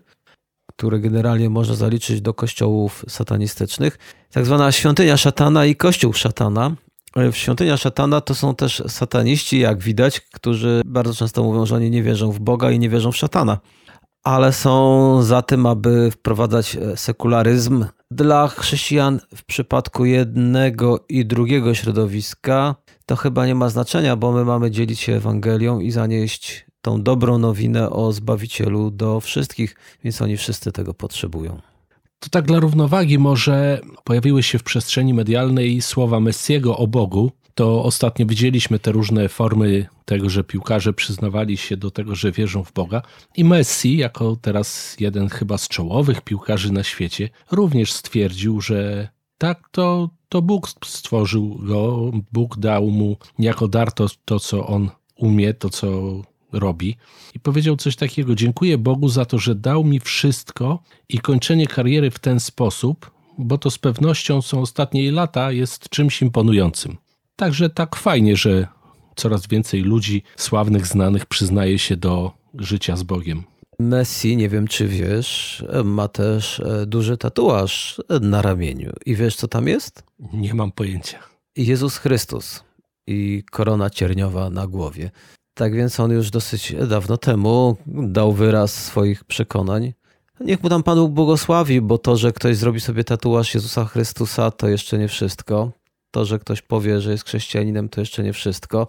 które 0.66 1.00
generalnie 1.00 1.50
można 1.50 1.75
zaliczyć 1.75 2.21
do 2.21 2.35
kościołów 2.35 3.04
satanistycznych. 3.09 3.99
Tak 4.33 4.47
zwana 4.47 4.73
świątynia 4.73 5.16
szatana 5.16 5.66
i 5.66 5.76
kościół 5.76 6.12
szatana. 6.12 6.76
Świątynia 7.31 7.76
szatana 7.76 8.21
to 8.21 8.35
są 8.35 8.54
też 8.54 8.83
sataniści, 8.88 9.59
jak 9.59 9.83
widać, 9.83 10.21
którzy 10.21 10.83
bardzo 10.87 11.14
często 11.14 11.43
mówią, 11.43 11.66
że 11.66 11.75
oni 11.75 11.90
nie 11.90 12.02
wierzą 12.02 12.33
w 12.33 12.40
Boga 12.40 12.71
i 12.71 12.78
nie 12.78 12.90
wierzą 12.90 13.12
w 13.12 13.16
szatana, 13.16 13.59
ale 14.25 14.52
są 14.52 15.23
za 15.23 15.43
tym, 15.43 15.66
aby 15.66 16.11
wprowadzać 16.11 16.76
sekularyzm. 16.97 17.85
Dla 18.14 18.49
chrześcijan 18.49 19.21
w 19.35 19.44
przypadku 19.44 20.04
jednego 20.04 21.04
i 21.09 21.26
drugiego 21.26 21.75
środowiska 21.75 22.75
to 23.06 23.16
chyba 23.16 23.47
nie 23.47 23.54
ma 23.54 23.68
znaczenia, 23.68 24.16
bo 24.16 24.33
my 24.33 24.44
mamy 24.44 24.71
dzielić 24.71 25.00
się 25.00 25.12
Ewangelią 25.12 25.80
i 25.80 25.90
zanieść 25.90 26.66
tą 26.80 27.02
dobrą 27.02 27.38
nowinę 27.38 27.90
o 27.90 28.12
Zbawicielu 28.12 28.90
do 28.90 29.21
wszystkich, 29.21 29.76
więc 30.04 30.23
oni 30.23 30.37
wszyscy 30.37 30.73
tego 30.73 30.94
potrzebują. 30.94 31.61
To 32.18 32.28
tak 32.30 32.44
dla 32.44 32.61
równowagi 32.61 33.18
może 33.18 33.80
pojawiły 34.04 34.42
się 34.42 34.59
w 34.59 34.62
przestrzeni 34.62 35.14
medialnej 35.14 35.83
słowa 35.83 36.21
Messiego 36.21 36.76
o 36.76 36.87
Bogu. 36.87 37.33
To 37.54 37.84
ostatnio 37.84 38.26
widzieliśmy 38.26 38.78
te 38.78 38.92
różne 38.92 39.28
formy 39.28 39.87
tego, 40.04 40.30
że 40.30 40.44
piłkarze 40.44 40.92
przyznawali 40.92 41.56
się 41.56 41.76
do 41.76 41.90
tego, 41.90 42.14
że 42.14 42.32
wierzą 42.32 42.64
w 42.64 42.73
Boga. 42.73 43.02
I 43.37 43.44
Messi, 43.44 43.96
jako 43.96 44.37
teraz 44.37 44.96
jeden 45.00 45.28
chyba 45.28 45.58
z 45.58 45.68
czołowych 45.68 46.20
piłkarzy 46.20 46.73
na 46.73 46.82
świecie, 46.82 47.28
również 47.50 47.92
stwierdził, 47.92 48.61
że 48.61 49.08
tak, 49.38 49.68
to, 49.70 50.11
to 50.28 50.42
Bóg 50.42 50.68
stworzył 50.84 51.58
go, 51.62 52.11
Bóg 52.32 52.58
dał 52.58 52.87
mu 52.90 53.16
jako 53.38 53.68
dar 53.68 53.92
to, 53.92 54.06
to, 54.25 54.40
co 54.40 54.66
on 54.66 54.90
umie, 55.16 55.54
to, 55.54 55.70
co 55.70 56.23
robi. 56.52 56.96
I 57.34 57.40
powiedział 57.40 57.76
coś 57.76 57.96
takiego: 57.96 58.34
Dziękuję 58.34 58.78
Bogu 58.78 59.08
za 59.08 59.25
to, 59.25 59.38
że 59.38 59.54
dał 59.54 59.84
mi 59.84 60.00
wszystko 60.00 60.82
i 61.08 61.18
kończenie 61.18 61.66
kariery 61.66 62.11
w 62.11 62.18
ten 62.18 62.40
sposób, 62.40 63.11
bo 63.38 63.58
to 63.58 63.70
z 63.70 63.78
pewnością 63.78 64.42
są 64.42 64.61
ostatnie 64.61 65.12
lata, 65.12 65.52
jest 65.52 65.88
czymś 65.88 66.23
imponującym. 66.23 66.96
Także 67.37 67.71
tak 67.71 67.97
fajnie, 67.97 68.37
że 68.37 68.67
coraz 69.17 69.47
więcej 69.47 69.83
ludzi 69.83 70.23
sławnych, 70.37 70.87
znanych 70.87 71.26
przyznaje 71.26 71.79
się 71.79 71.97
do 71.97 72.33
życia 72.55 72.97
z 72.97 73.03
Bogiem. 73.03 73.43
Messi, 73.79 74.37
nie 74.37 74.49
wiem 74.49 74.69
czy 74.69 74.88
wiesz, 74.88 75.64
ma 75.85 76.09
też 76.09 76.61
e, 76.61 76.87
duży 76.87 77.17
tatuaż 77.17 78.00
na 78.21 78.43
ramieniu. 78.43 78.93
I 79.07 79.17
wiesz 79.17 79.37
co 79.37 79.49
tam 79.49 79.69
jest? 79.69 80.03
Nie 80.33 80.55
mam 80.55 80.73
pojęcia. 80.73 81.19
Jezus 81.57 81.97
Chrystus 81.97 82.64
i 83.07 83.43
korona 83.50 83.91
cierniowa 83.91 84.50
na 84.50 84.67
głowie. 84.67 85.11
Tak 85.55 85.75
więc 85.75 86.00
on 86.00 86.11
już 86.11 86.31
dosyć 86.31 86.75
dawno 86.88 87.17
temu 87.17 87.76
dał 87.87 88.33
wyraz 88.33 88.85
swoich 88.85 89.25
przekonań. 89.25 89.93
Niech 90.41 90.62
mu 90.62 90.69
tam 90.69 90.83
Panu 90.83 91.09
błogosławi, 91.09 91.81
bo 91.81 91.99
to, 91.99 92.17
że 92.17 92.33
ktoś 92.33 92.57
zrobi 92.57 92.81
sobie 92.81 93.05
tatuaż 93.05 93.55
Jezusa 93.55 93.85
Chrystusa, 93.85 94.50
to 94.50 94.69
jeszcze 94.69 94.99
nie 94.99 95.09
wszystko. 95.09 95.73
To, 96.14 96.25
że 96.25 96.38
ktoś 96.38 96.62
powie, 96.62 97.00
że 97.00 97.11
jest 97.11 97.25
chrześcijaninem, 97.25 97.88
to 97.88 98.00
jeszcze 98.00 98.23
nie 98.23 98.33
wszystko 98.33 98.87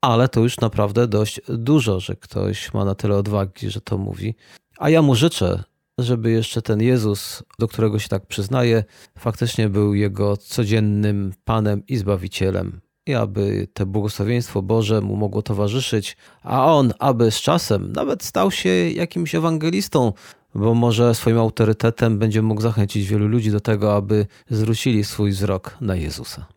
ale 0.00 0.28
to 0.28 0.40
już 0.40 0.60
naprawdę 0.60 1.08
dość 1.08 1.40
dużo, 1.48 2.00
że 2.00 2.16
ktoś 2.16 2.74
ma 2.74 2.84
na 2.84 2.94
tyle 2.94 3.16
odwagi, 3.16 3.70
że 3.70 3.80
to 3.80 3.98
mówi. 3.98 4.34
A 4.78 4.90
ja 4.90 5.02
mu 5.02 5.14
życzę, 5.14 5.62
żeby 5.98 6.30
jeszcze 6.30 6.62
ten 6.62 6.82
Jezus, 6.82 7.42
do 7.58 7.68
którego 7.68 7.98
się 7.98 8.08
tak 8.08 8.26
przyznaje, 8.26 8.84
faktycznie 9.18 9.68
był 9.68 9.94
jego 9.94 10.36
codziennym 10.36 11.32
Panem 11.44 11.82
i 11.86 11.96
Zbawicielem. 11.96 12.80
I 13.06 13.14
aby 13.14 13.68
te 13.72 13.86
błogosławieństwo 13.86 14.62
Boże 14.62 15.00
mu 15.00 15.16
mogło 15.16 15.42
towarzyszyć, 15.42 16.16
a 16.42 16.74
on, 16.74 16.92
aby 16.98 17.30
z 17.30 17.40
czasem 17.40 17.92
nawet 17.92 18.22
stał 18.22 18.50
się 18.50 18.70
jakimś 18.90 19.34
ewangelistą, 19.34 20.12
bo 20.54 20.74
może 20.74 21.14
swoim 21.14 21.38
autorytetem 21.38 22.18
będzie 22.18 22.42
mógł 22.42 22.60
zachęcić 22.60 23.08
wielu 23.08 23.28
ludzi 23.28 23.50
do 23.50 23.60
tego, 23.60 23.96
aby 23.96 24.26
zwrócili 24.50 25.04
swój 25.04 25.30
wzrok 25.30 25.76
na 25.80 25.96
Jezusa. 25.96 26.55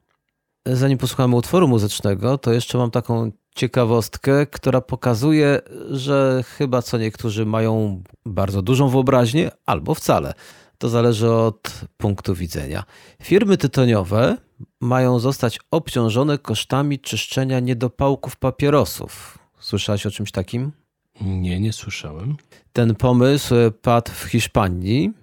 Zanim 0.65 0.97
posłuchamy 0.97 1.35
utworu 1.35 1.67
muzycznego, 1.67 2.37
to 2.37 2.53
jeszcze 2.53 2.77
mam 2.77 2.91
taką 2.91 3.31
ciekawostkę, 3.55 4.45
która 4.45 4.81
pokazuje, 4.81 5.59
że 5.89 6.43
chyba 6.57 6.81
co 6.81 6.97
niektórzy 6.97 7.45
mają 7.45 8.03
bardzo 8.25 8.61
dużą 8.61 8.89
wyobraźnię, 8.89 9.51
albo 9.65 9.95
wcale. 9.95 10.33
To 10.77 10.89
zależy 10.89 11.31
od 11.31 11.81
punktu 11.97 12.35
widzenia. 12.35 12.83
Firmy 13.23 13.57
tytoniowe 13.57 14.37
mają 14.81 15.19
zostać 15.19 15.59
obciążone 15.71 16.37
kosztami 16.37 16.99
czyszczenia 16.99 17.59
niedopałków 17.59 18.35
papierosów. 18.35 19.39
Słyszałeś 19.59 20.05
o 20.05 20.11
czymś 20.11 20.31
takim? 20.31 20.71
Nie, 21.21 21.59
nie 21.59 21.73
słyszałem. 21.73 22.37
Ten 22.73 22.95
pomysł 22.95 23.55
padł 23.81 24.11
w 24.11 24.23
Hiszpanii 24.23 25.13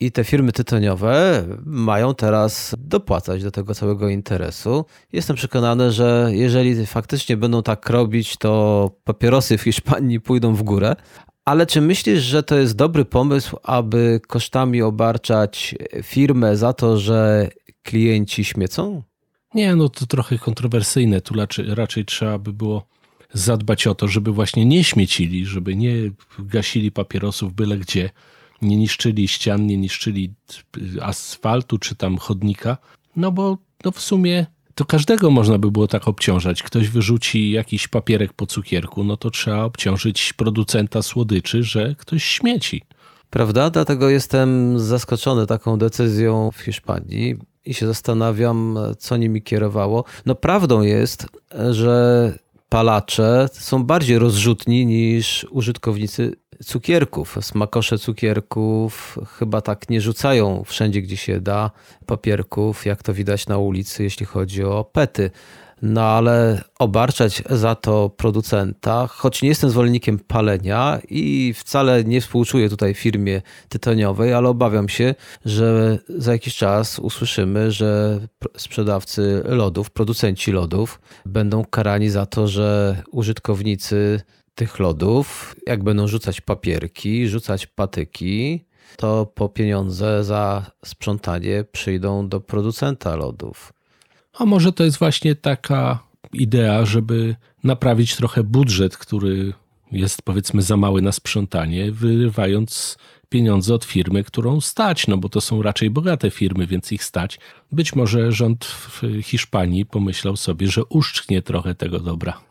i 0.00 0.12
te 0.12 0.24
firmy 0.24 0.52
tytoniowe 0.52 1.44
mają 1.64 2.14
teraz 2.14 2.74
dopłacać 2.78 3.42
do 3.42 3.50
tego 3.50 3.74
całego 3.74 4.08
interesu. 4.08 4.84
Jestem 5.12 5.36
przekonany, 5.36 5.92
że 5.92 6.30
jeżeli 6.32 6.86
faktycznie 6.86 7.36
będą 7.36 7.62
tak 7.62 7.90
robić, 7.90 8.36
to 8.36 8.90
papierosy 9.04 9.58
w 9.58 9.62
Hiszpanii 9.62 10.20
pójdą 10.20 10.54
w 10.54 10.62
górę. 10.62 10.96
Ale 11.44 11.66
czy 11.66 11.80
myślisz, 11.80 12.22
że 12.22 12.42
to 12.42 12.58
jest 12.58 12.76
dobry 12.76 13.04
pomysł, 13.04 13.56
aby 13.62 14.20
kosztami 14.26 14.82
obarczać 14.82 15.74
firmę 16.02 16.56
za 16.56 16.72
to, 16.72 16.98
że 16.98 17.48
klienci 17.82 18.44
śmiecą? 18.44 19.02
Nie, 19.54 19.76
no 19.76 19.88
to 19.88 20.06
trochę 20.06 20.38
kontrowersyjne. 20.38 21.20
Tu 21.20 21.34
raczej, 21.34 21.74
raczej 21.74 22.04
trzeba 22.04 22.38
by 22.38 22.52
było 22.52 22.86
zadbać 23.32 23.86
o 23.86 23.94
to, 23.94 24.08
żeby 24.08 24.32
właśnie 24.32 24.64
nie 24.64 24.84
śmiecili, 24.84 25.46
żeby 25.46 25.76
nie 25.76 25.94
gasili 26.38 26.92
papierosów 26.92 27.54
byle 27.54 27.78
gdzie 27.78 28.10
nie 28.62 28.76
niszczyli 28.76 29.28
ścian, 29.28 29.66
nie 29.66 29.76
niszczyli 29.76 30.34
asfaltu 31.02 31.78
czy 31.78 31.94
tam 31.94 32.18
chodnika, 32.18 32.76
no 33.16 33.32
bo 33.32 33.58
no 33.84 33.90
w 33.90 34.00
sumie 34.00 34.46
to 34.74 34.84
każdego 34.84 35.30
można 35.30 35.58
by 35.58 35.70
było 35.70 35.88
tak 35.88 36.08
obciążać. 36.08 36.62
Ktoś 36.62 36.88
wyrzuci 36.88 37.50
jakiś 37.50 37.88
papierek 37.88 38.32
po 38.32 38.46
cukierku, 38.46 39.04
no 39.04 39.16
to 39.16 39.30
trzeba 39.30 39.64
obciążyć 39.64 40.32
producenta 40.32 41.02
słodyczy, 41.02 41.62
że 41.62 41.94
ktoś 41.98 42.24
śmieci. 42.24 42.82
Prawda? 43.30 43.70
Dlatego 43.70 44.08
jestem 44.08 44.78
zaskoczony 44.78 45.46
taką 45.46 45.78
decyzją 45.78 46.50
w 46.50 46.58
Hiszpanii 46.58 47.36
i 47.64 47.74
się 47.74 47.86
zastanawiam, 47.86 48.78
co 48.98 49.16
nimi 49.16 49.42
kierowało. 49.42 50.04
No 50.26 50.34
prawdą 50.34 50.82
jest, 50.82 51.26
że 51.70 52.32
palacze 52.68 53.48
są 53.52 53.84
bardziej 53.84 54.18
rozrzutni 54.18 54.86
niż 54.86 55.46
użytkownicy 55.50 56.36
cukierków. 56.64 57.38
Smakosze 57.40 57.98
cukierków 57.98 59.18
chyba 59.38 59.60
tak 59.60 59.90
nie 59.90 60.00
rzucają 60.00 60.64
wszędzie, 60.66 61.02
gdzie 61.02 61.16
się 61.16 61.40
da 61.40 61.70
papierków, 62.06 62.86
jak 62.86 63.02
to 63.02 63.14
widać 63.14 63.46
na 63.46 63.58
ulicy, 63.58 64.02
jeśli 64.02 64.26
chodzi 64.26 64.64
o 64.64 64.84
pety. 64.84 65.30
No 65.82 66.02
ale 66.02 66.62
obarczać 66.78 67.42
za 67.50 67.74
to 67.74 68.10
producenta, 68.16 69.06
choć 69.06 69.42
nie 69.42 69.48
jestem 69.48 69.70
zwolennikiem 69.70 70.18
palenia 70.18 70.98
i 71.08 71.54
wcale 71.56 72.04
nie 72.04 72.20
współczuję 72.20 72.68
tutaj 72.68 72.94
firmie 72.94 73.42
tytoniowej, 73.68 74.32
ale 74.32 74.48
obawiam 74.48 74.88
się, 74.88 75.14
że 75.44 75.98
za 76.08 76.32
jakiś 76.32 76.56
czas 76.56 76.98
usłyszymy, 76.98 77.72
że 77.72 78.20
sprzedawcy 78.56 79.42
lodów, 79.44 79.90
producenci 79.90 80.52
lodów 80.52 81.00
będą 81.26 81.64
karani 81.64 82.10
za 82.10 82.26
to, 82.26 82.48
że 82.48 82.96
użytkownicy 83.10 84.20
tych 84.58 84.78
lodów, 84.78 85.56
jak 85.66 85.84
będą 85.84 86.08
rzucać 86.08 86.40
papierki, 86.40 87.28
rzucać 87.28 87.66
patyki, 87.66 88.64
to 88.96 89.26
po 89.26 89.48
pieniądze 89.48 90.24
za 90.24 90.70
sprzątanie 90.84 91.64
przyjdą 91.72 92.28
do 92.28 92.40
producenta 92.40 93.16
lodów. 93.16 93.72
A 94.32 94.44
może 94.46 94.72
to 94.72 94.84
jest 94.84 94.98
właśnie 94.98 95.34
taka 95.34 95.98
idea, 96.32 96.84
żeby 96.86 97.36
naprawić 97.64 98.16
trochę 98.16 98.42
budżet, 98.42 98.96
który 98.96 99.52
jest 99.92 100.22
powiedzmy 100.22 100.62
za 100.62 100.76
mały 100.76 101.02
na 101.02 101.12
sprzątanie, 101.12 101.92
wyrywając 101.92 102.98
pieniądze 103.28 103.74
od 103.74 103.84
firmy, 103.84 104.24
którą 104.24 104.60
stać, 104.60 105.06
no 105.06 105.16
bo 105.16 105.28
to 105.28 105.40
są 105.40 105.62
raczej 105.62 105.90
bogate 105.90 106.30
firmy, 106.30 106.66
więc 106.66 106.92
ich 106.92 107.04
stać. 107.04 107.38
Być 107.72 107.94
może 107.94 108.32
rząd 108.32 108.64
w 108.64 109.02
Hiszpanii 109.22 109.86
pomyślał 109.86 110.36
sobie, 110.36 110.68
że 110.68 110.84
uszczknie 110.84 111.42
trochę 111.42 111.74
tego 111.74 112.00
dobra. 112.00 112.47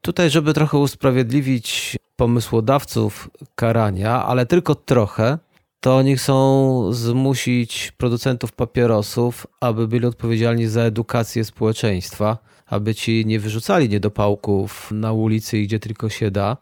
Tutaj, 0.00 0.30
żeby 0.30 0.54
trochę 0.54 0.78
usprawiedliwić 0.78 1.96
pomysłodawców 2.16 3.30
karania, 3.54 4.24
ale 4.24 4.46
tylko 4.46 4.74
trochę, 4.74 5.38
to 5.80 5.96
oni 5.96 6.16
chcą 6.16 6.92
zmusić 6.92 7.92
producentów 7.96 8.52
papierosów, 8.52 9.46
aby 9.60 9.88
byli 9.88 10.06
odpowiedzialni 10.06 10.66
za 10.66 10.80
edukację 10.82 11.44
społeczeństwa, 11.44 12.38
aby 12.66 12.94
ci 12.94 13.26
nie 13.26 13.40
wyrzucali 13.40 13.88
niedopałków 13.88 14.90
na 14.90 15.12
ulicy, 15.12 15.58
gdzie 15.62 15.78
tylko 15.78 16.08
się 16.08 16.30
da. 16.30 16.56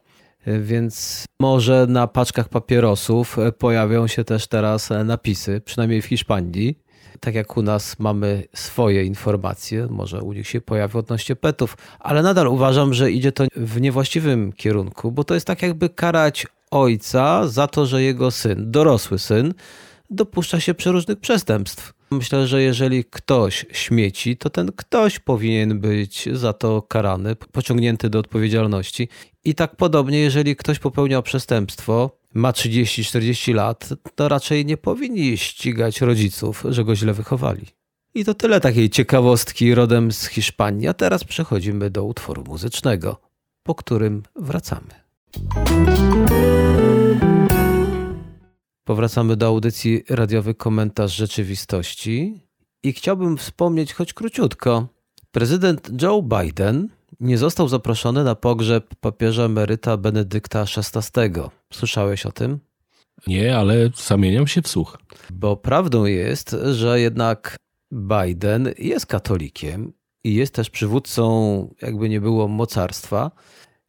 Więc 0.60 1.24
może 1.40 1.86
na 1.88 2.06
paczkach 2.06 2.48
papierosów 2.48 3.36
pojawią 3.58 4.06
się 4.06 4.24
też 4.24 4.46
teraz 4.46 4.90
napisy, 5.04 5.60
przynajmniej 5.64 6.02
w 6.02 6.06
Hiszpanii. 6.06 6.78
Tak 7.20 7.34
jak 7.34 7.56
u 7.56 7.62
nas 7.62 7.98
mamy 7.98 8.44
swoje 8.54 9.04
informacje, 9.04 9.86
może 9.90 10.20
u 10.20 10.32
nich 10.32 10.48
się 10.48 10.60
pojawi 10.60 10.98
odnośnie 10.98 11.36
petów, 11.36 11.76
ale 12.00 12.22
nadal 12.22 12.48
uważam, 12.48 12.94
że 12.94 13.10
idzie 13.10 13.32
to 13.32 13.44
w 13.56 13.80
niewłaściwym 13.80 14.52
kierunku, 14.52 15.12
bo 15.12 15.24
to 15.24 15.34
jest 15.34 15.46
tak 15.46 15.62
jakby 15.62 15.88
karać 15.88 16.46
ojca 16.70 17.48
za 17.48 17.66
to, 17.66 17.86
że 17.86 18.02
jego 18.02 18.30
syn, 18.30 18.70
dorosły 18.70 19.18
syn, 19.18 19.54
dopuszcza 20.10 20.60
się 20.60 20.74
przeróżnych 20.74 21.20
przestępstw. 21.20 21.92
Myślę, 22.10 22.46
że 22.46 22.62
jeżeli 22.62 23.04
ktoś 23.04 23.66
śmieci, 23.72 24.36
to 24.36 24.50
ten 24.50 24.72
ktoś 24.76 25.18
powinien 25.18 25.80
być 25.80 26.28
za 26.32 26.52
to 26.52 26.82
karany, 26.82 27.36
pociągnięty 27.36 28.10
do 28.10 28.18
odpowiedzialności. 28.18 29.08
I 29.44 29.54
tak 29.54 29.76
podobnie, 29.76 30.18
jeżeli 30.18 30.56
ktoś 30.56 30.78
popełniał 30.78 31.22
przestępstwo, 31.22 32.10
ma 32.36 32.52
30-40 32.52 33.54
lat, 33.54 33.88
to 34.14 34.28
raczej 34.28 34.66
nie 34.66 34.76
powinni 34.76 35.38
ścigać 35.38 36.00
rodziców, 36.00 36.64
że 36.68 36.84
go 36.84 36.96
źle 36.96 37.12
wychowali. 37.12 37.66
I 38.14 38.24
to 38.24 38.34
tyle 38.34 38.60
takiej 38.60 38.90
ciekawostki 38.90 39.74
rodem 39.74 40.12
z 40.12 40.26
Hiszpanii, 40.26 40.88
a 40.88 40.94
teraz 40.94 41.24
przechodzimy 41.24 41.90
do 41.90 42.04
utworu 42.04 42.44
muzycznego, 42.44 43.20
po 43.62 43.74
którym 43.74 44.22
wracamy. 44.36 45.06
Powracamy 48.84 49.36
do 49.36 49.46
audycji 49.46 50.02
radiowy 50.08 50.54
komentarz 50.54 51.16
rzeczywistości 51.16 52.40
i 52.82 52.92
chciałbym 52.92 53.36
wspomnieć 53.36 53.94
choć 53.94 54.12
króciutko. 54.12 54.88
Prezydent 55.30 56.02
Joe 56.02 56.22
Biden 56.22 56.88
nie 57.20 57.38
został 57.38 57.68
zaproszony 57.68 58.24
na 58.24 58.34
pogrzeb 58.34 58.94
papieża 59.00 59.42
emeryta 59.42 59.96
Benedykta 59.96 60.64
XVI. 60.76 61.30
Słyszałeś 61.72 62.26
o 62.26 62.32
tym? 62.32 62.58
Nie, 63.26 63.56
ale 63.56 63.90
zamieniam 63.94 64.46
się 64.46 64.62
w 64.62 64.68
słuch. 64.68 64.98
Bo 65.30 65.56
prawdą 65.56 66.04
jest, 66.04 66.56
że 66.72 67.00
jednak 67.00 67.56
Biden 67.92 68.74
jest 68.78 69.06
katolikiem 69.06 69.92
i 70.24 70.34
jest 70.34 70.54
też 70.54 70.70
przywódcą, 70.70 71.74
jakby 71.82 72.08
nie 72.08 72.20
było, 72.20 72.48
mocarstwa, 72.48 73.30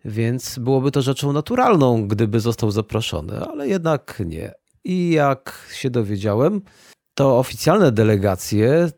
więc 0.05 0.59
byłoby 0.59 0.91
to 0.91 1.01
rzeczą 1.01 1.33
naturalną, 1.33 2.07
gdyby 2.07 2.39
został 2.39 2.71
zaproszony, 2.71 3.39
ale 3.39 3.67
jednak 3.67 4.23
nie. 4.25 4.53
I 4.83 5.09
jak 5.09 5.69
się 5.73 5.89
dowiedziałem, 5.89 6.61
to 7.13 7.39
oficjalne 7.39 7.91
delegacje 7.91 8.89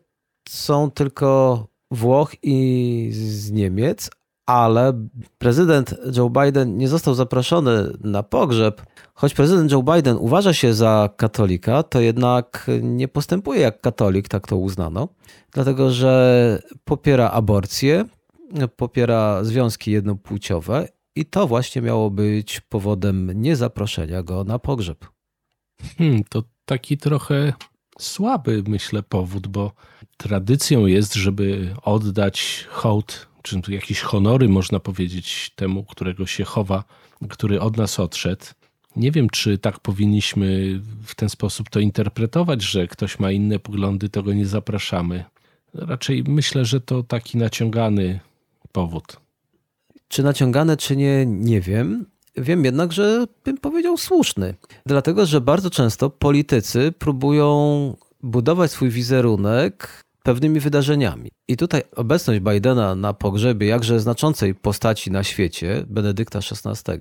są 0.48 0.90
tylko 0.90 1.66
Włoch 1.90 2.34
i 2.42 3.10
z 3.12 3.50
Niemiec, 3.50 4.10
ale 4.50 4.92
prezydent 5.38 5.94
Joe 6.16 6.30
Biden 6.30 6.76
nie 6.76 6.88
został 6.88 7.14
zaproszony 7.14 7.92
na 8.00 8.22
pogrzeb. 8.22 8.82
Choć 9.14 9.34
prezydent 9.34 9.72
Joe 9.72 9.82
Biden 9.82 10.16
uważa 10.20 10.52
się 10.52 10.74
za 10.74 11.10
katolika, 11.16 11.82
to 11.82 12.00
jednak 12.00 12.66
nie 12.82 13.08
postępuje 13.08 13.60
jak 13.60 13.80
katolik, 13.80 14.28
tak 14.28 14.46
to 14.46 14.56
uznano, 14.56 15.08
dlatego 15.52 15.90
że 15.90 16.62
popiera 16.84 17.30
aborcję, 17.30 18.04
popiera 18.76 19.44
związki 19.44 19.90
jednopłciowe 19.90 20.88
i 21.16 21.26
to 21.26 21.46
właśnie 21.46 21.82
miało 21.82 22.10
być 22.10 22.60
powodem 22.60 23.42
niezaproszenia 23.42 24.22
go 24.22 24.44
na 24.44 24.58
pogrzeb. 24.58 25.06
Hmm, 25.98 26.24
to 26.24 26.42
taki 26.64 26.98
trochę 26.98 27.52
słaby, 27.98 28.62
myślę, 28.68 29.02
powód, 29.02 29.46
bo 29.46 29.72
tradycją 30.16 30.86
jest, 30.86 31.14
żeby 31.14 31.74
oddać 31.82 32.66
hołd, 32.70 33.29
czy 33.42 33.60
jakieś 33.68 34.00
honory, 34.00 34.48
można 34.48 34.80
powiedzieć, 34.80 35.52
temu, 35.56 35.84
którego 35.84 36.26
się 36.26 36.44
chowa, 36.44 36.84
który 37.28 37.60
od 37.60 37.76
nas 37.76 38.00
odszedł. 38.00 38.44
Nie 38.96 39.10
wiem, 39.10 39.30
czy 39.30 39.58
tak 39.58 39.80
powinniśmy 39.80 40.80
w 41.04 41.14
ten 41.14 41.28
sposób 41.28 41.70
to 41.70 41.80
interpretować, 41.80 42.62
że 42.62 42.86
ktoś 42.86 43.18
ma 43.18 43.30
inne 43.30 43.58
poglądy, 43.58 44.08
to 44.08 44.22
go 44.22 44.32
nie 44.32 44.46
zapraszamy. 44.46 45.24
Raczej 45.74 46.24
myślę, 46.28 46.64
że 46.64 46.80
to 46.80 47.02
taki 47.02 47.38
naciągany 47.38 48.20
powód. 48.72 49.16
Czy 50.08 50.22
naciągane, 50.22 50.76
czy 50.76 50.96
nie, 50.96 51.26
nie 51.26 51.60
wiem. 51.60 52.06
Wiem 52.36 52.64
jednak, 52.64 52.92
że 52.92 53.26
bym 53.44 53.58
powiedział 53.58 53.96
słuszny. 53.96 54.54
Dlatego, 54.86 55.26
że 55.26 55.40
bardzo 55.40 55.70
często 55.70 56.10
politycy 56.10 56.92
próbują 56.98 57.96
budować 58.22 58.70
swój 58.70 58.90
wizerunek 58.90 60.04
pewnymi 60.30 60.60
wydarzeniami. 60.60 61.30
I 61.48 61.56
tutaj 61.56 61.82
obecność 61.96 62.40
Bidena 62.40 62.94
na 62.94 63.12
pogrzebie 63.12 63.66
jakże 63.66 64.00
znaczącej 64.00 64.54
postaci 64.54 65.10
na 65.10 65.24
świecie, 65.24 65.84
Benedykta 65.86 66.38
XVI, 66.38 67.00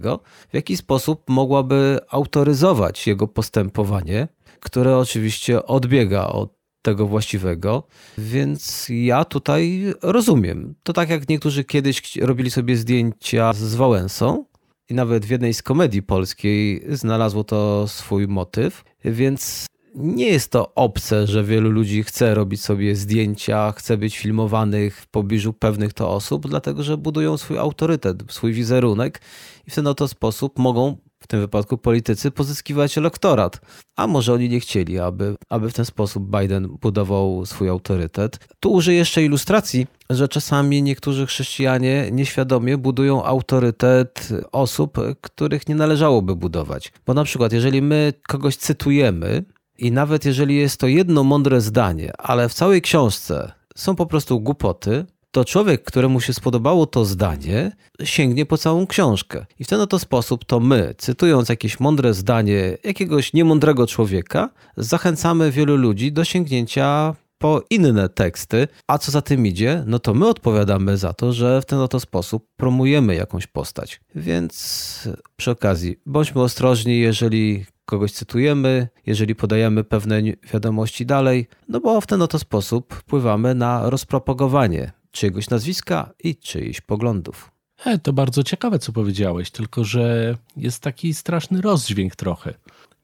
w 0.50 0.54
jaki 0.54 0.78
sposób 0.78 1.24
mogłaby 1.28 2.00
autoryzować 2.10 3.08
jego 3.08 3.28
postępowanie, 3.28 4.28
które 4.60 4.98
oczywiście 4.98 5.66
odbiega 5.66 6.28
od 6.28 6.60
tego 6.82 7.08
właściwego, 7.08 7.84
więc 8.18 8.88
ja 8.90 9.26
tutaj 9.26 9.94
rozumiem. 10.02 10.76
To 10.84 10.94
tak 10.94 11.10
jak 11.10 11.30
niektórzy 11.30 11.64
kiedyś 11.64 12.18
robili 12.18 12.52
sobie 12.52 12.78
zdjęcia 12.78 13.54
z 13.54 13.76
Wałęsą 13.76 14.46
i 14.90 14.94
nawet 14.94 15.26
w 15.26 15.30
jednej 15.30 15.54
z 15.54 15.64
komedii 15.64 16.04
polskiej 16.04 16.84
znalazło 16.90 17.44
to 17.44 17.88
swój 17.88 18.28
motyw, 18.28 18.84
więc 19.06 19.66
nie 19.96 20.28
jest 20.28 20.52
to 20.52 20.76
obce, 20.76 21.28
że 21.28 21.44
wielu 21.44 21.70
ludzi 21.70 22.04
chce 22.04 22.34
robić 22.34 22.62
sobie 22.62 22.96
zdjęcia, 22.96 23.72
chce 23.72 23.98
być 23.98 24.18
filmowanych 24.18 25.02
w 25.02 25.08
pobliżu 25.08 25.54
pewnych 25.54 25.94
to 25.94 26.12
osób, 26.12 26.48
dlatego 26.48 26.84
że 26.84 26.98
budują 26.98 27.38
swój 27.38 27.58
autorytet, 27.58 28.24
swój 28.30 28.54
wizerunek 28.54 29.22
i 29.68 29.72
w 29.72 29.76
ten 29.76 29.88
oto 29.88 30.08
sposób 30.08 30.60
mogą 30.60 30.98
w 31.20 31.28
tym 31.28 31.40
wypadku 31.40 31.78
politycy, 31.78 32.32
pozyskiwać 32.32 32.98
elektorat. 32.98 33.62
A 33.96 34.08
może 34.08 34.34
oni 34.34 34.50
nie 34.50 34.60
chcieli, 34.60 35.00
aby, 35.00 35.36
aby 35.50 35.70
w 35.70 35.74
ten 35.74 35.86
sposób 35.86 36.40
Biden 36.40 36.68
budował 36.82 37.46
swój 37.46 37.70
autorytet. 37.70 38.40
Tu 38.60 38.72
użyję 38.72 38.98
jeszcze 38.98 39.24
ilustracji, 39.24 39.88
że 40.10 40.28
czasami 40.28 40.84
niektórzy 40.84 41.26
chrześcijanie 41.26 42.10
nieświadomie 42.12 42.78
budują 42.78 43.24
autorytet 43.24 44.30
osób, 44.52 44.98
których 45.22 45.68
nie 45.68 45.76
należałoby 45.76 46.36
budować. 46.36 46.92
Bo 47.06 47.14
na 47.14 47.24
przykład, 47.24 47.54
jeżeli 47.54 47.82
my 47.82 48.14
kogoś 48.28 48.56
cytujemy, 48.56 49.44
i 49.80 49.92
nawet 49.92 50.26
jeżeli 50.26 50.56
jest 50.56 50.80
to 50.80 50.88
jedno 50.88 51.24
mądre 51.24 51.62
zdanie, 51.62 52.12
ale 52.18 52.50
w 52.50 52.54
całej 52.54 52.82
książce 52.82 53.52
są 53.76 53.96
po 53.96 54.06
prostu 54.06 54.40
głupoty, 54.40 55.06
to 55.32 55.46
człowiek, 55.46 55.84
któremu 55.84 56.22
się 56.22 56.34
spodobało 56.34 56.86
to 56.86 57.06
zdanie, 57.06 57.72
sięgnie 58.04 58.46
po 58.46 58.58
całą 58.58 58.88
książkę. 58.88 59.46
I 59.60 59.64
w 59.64 59.68
ten 59.68 59.82
oto 59.82 60.00
sposób 60.00 60.46
to 60.46 60.60
my, 60.60 60.96
cytując 60.98 61.50
jakieś 61.50 61.80
mądre 61.80 62.14
zdanie 62.14 62.78
jakiegoś 62.84 63.34
niemądrego 63.34 63.88
człowieka, 63.88 64.50
zachęcamy 64.78 65.52
wielu 65.52 65.78
ludzi 65.78 66.12
do 66.12 66.24
sięgnięcia 66.24 67.16
po 67.40 67.62
inne 67.70 68.10
teksty, 68.10 68.68
a 68.88 68.98
co 68.98 69.12
za 69.12 69.22
tym 69.22 69.46
idzie, 69.46 69.84
no 69.88 70.00
to 70.00 70.14
my 70.14 70.28
odpowiadamy 70.28 70.98
za 70.98 71.14
to, 71.14 71.34
że 71.34 71.62
w 71.62 71.66
ten 71.66 71.80
oto 71.80 72.00
sposób 72.00 72.48
promujemy 72.58 73.16
jakąś 73.16 73.48
postać. 73.48 74.02
Więc 74.16 75.10
przy 75.36 75.52
okazji, 75.52 76.00
bądźmy 76.06 76.42
ostrożni, 76.42 77.00
jeżeli 77.00 77.66
kogoś 77.86 78.12
cytujemy, 78.12 78.88
jeżeli 79.06 79.36
podajemy 79.36 79.84
pewne 79.84 80.22
wiadomości 80.54 81.06
dalej, 81.06 81.48
no 81.70 81.80
bo 81.80 82.02
w 82.02 82.08
ten 82.08 82.22
oto 82.22 82.40
sposób 82.40 82.94
wpływamy 82.94 83.56
na 83.56 83.90
rozpropagowanie 83.90 84.92
czyjegoś 85.12 85.50
nazwiska 85.50 86.14
i 86.24 86.36
czyichś 86.36 86.82
poglądów. 86.82 87.52
E, 87.86 88.00
to 88.00 88.14
bardzo 88.14 88.44
ciekawe, 88.44 88.80
co 88.80 88.92
powiedziałeś, 88.92 89.52
tylko 89.52 89.84
że 89.84 90.38
jest 90.58 90.84
taki 90.84 91.14
straszny 91.14 91.62
rozdźwięk 91.62 92.16
trochę. 92.16 92.54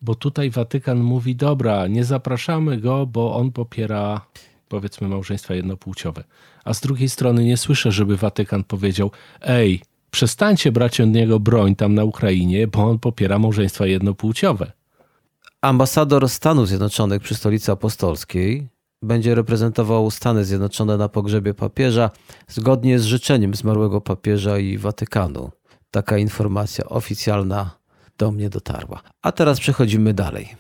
Bo 0.06 0.16
tutaj 0.16 0.50
Watykan 0.50 1.00
mówi: 1.00 1.36
Dobra, 1.36 1.88
nie 1.88 2.04
zapraszamy 2.04 2.78
go, 2.78 3.06
bo 3.06 3.36
on 3.36 3.52
popiera 3.52 4.22
powiedzmy 4.68 5.08
małżeństwa 5.08 5.54
jednopłciowe. 5.54 6.24
A 6.64 6.74
z 6.74 6.82
drugiej 6.82 7.10
strony 7.10 7.44
nie 7.44 7.58
słyszę, 7.58 7.92
żeby 7.92 8.18
Watykan 8.18 8.64
powiedział: 8.64 9.12
Ej, 9.42 9.82
przestańcie 10.12 10.72
brać 10.72 11.02
od 11.02 11.10
niego 11.10 11.40
broń 11.40 11.76
tam 11.76 11.94
na 11.94 12.04
Ukrainie, 12.04 12.68
bo 12.68 12.84
on 12.84 13.00
popiera 13.00 13.40
małżeństwa 13.40 13.86
jednopłciowe. 13.86 14.72
Ambasador 15.62 16.30
Stanów 16.30 16.68
Zjednoczonych 16.68 17.22
przy 17.22 17.36
stolicy 17.36 17.72
apostolskiej 17.72 18.68
będzie 19.02 19.36
reprezentował 19.36 20.12
Stany 20.12 20.46
Zjednoczone 20.46 20.98
na 20.98 21.10
pogrzebie 21.10 21.54
papieża 21.54 22.10
zgodnie 22.48 23.00
z 23.00 23.06
życzeniem 23.06 23.56
zmarłego 23.56 24.02
papieża 24.02 24.60
i 24.60 24.78
Watykanu. 24.78 25.52
Taka 25.92 26.18
informacja 26.18 26.86
oficjalna 26.86 27.85
do 28.18 28.32
mnie 28.32 28.50
dotarła. 28.50 29.02
A 29.22 29.32
teraz 29.32 29.60
przechodzimy 29.60 30.14
dalej. 30.14 30.56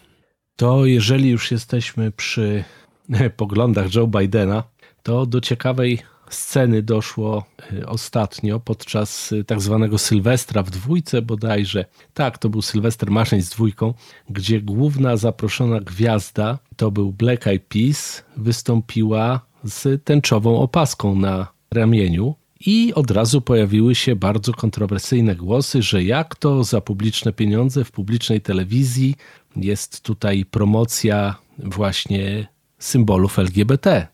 To 0.55 0.85
jeżeli 0.85 1.29
już 1.29 1.51
jesteśmy 1.51 2.11
przy 2.11 2.63
poglądach 3.37 3.95
Joe 3.95 4.07
Bidena, 4.07 4.63
to 5.03 5.25
do 5.25 5.41
ciekawej 5.41 5.99
sceny 6.29 6.83
doszło 6.83 7.45
y, 7.73 7.87
ostatnio 7.87 8.59
podczas 8.59 9.31
y, 9.31 9.43
tak 9.43 9.61
zwanego 9.61 9.97
Sylwestra 9.97 10.63
w 10.63 10.69
dwójce 10.69 11.21
bodajże. 11.21 11.85
Tak, 12.13 12.37
to 12.37 12.49
był 12.49 12.61
Sylwester 12.61 13.11
Maszeń 13.11 13.41
z 13.41 13.49
dwójką, 13.49 13.93
gdzie 14.29 14.61
główna 14.61 15.17
zaproszona 15.17 15.79
gwiazda, 15.79 16.59
to 16.75 16.91
był 16.91 17.11
Black 17.11 17.47
Eyed 17.47 17.65
Peas, 17.65 18.23
wystąpiła 18.37 19.41
z 19.63 20.03
tęczową 20.03 20.59
opaską 20.59 21.15
na 21.15 21.47
ramieniu. 21.71 22.35
I 22.59 22.93
od 22.93 23.11
razu 23.11 23.41
pojawiły 23.41 23.95
się 23.95 24.15
bardzo 24.15 24.53
kontrowersyjne 24.53 25.35
głosy, 25.35 25.81
że 25.81 26.03
jak 26.03 26.35
to 26.35 26.63
za 26.63 26.81
publiczne 26.81 27.33
pieniądze 27.33 27.83
w 27.83 27.91
publicznej 27.91 28.41
telewizji 28.41 29.15
jest 29.55 30.01
tutaj 30.01 30.45
promocja 30.45 31.35
właśnie 31.59 32.47
symbolów 32.79 33.39
LGBT. 33.39 34.07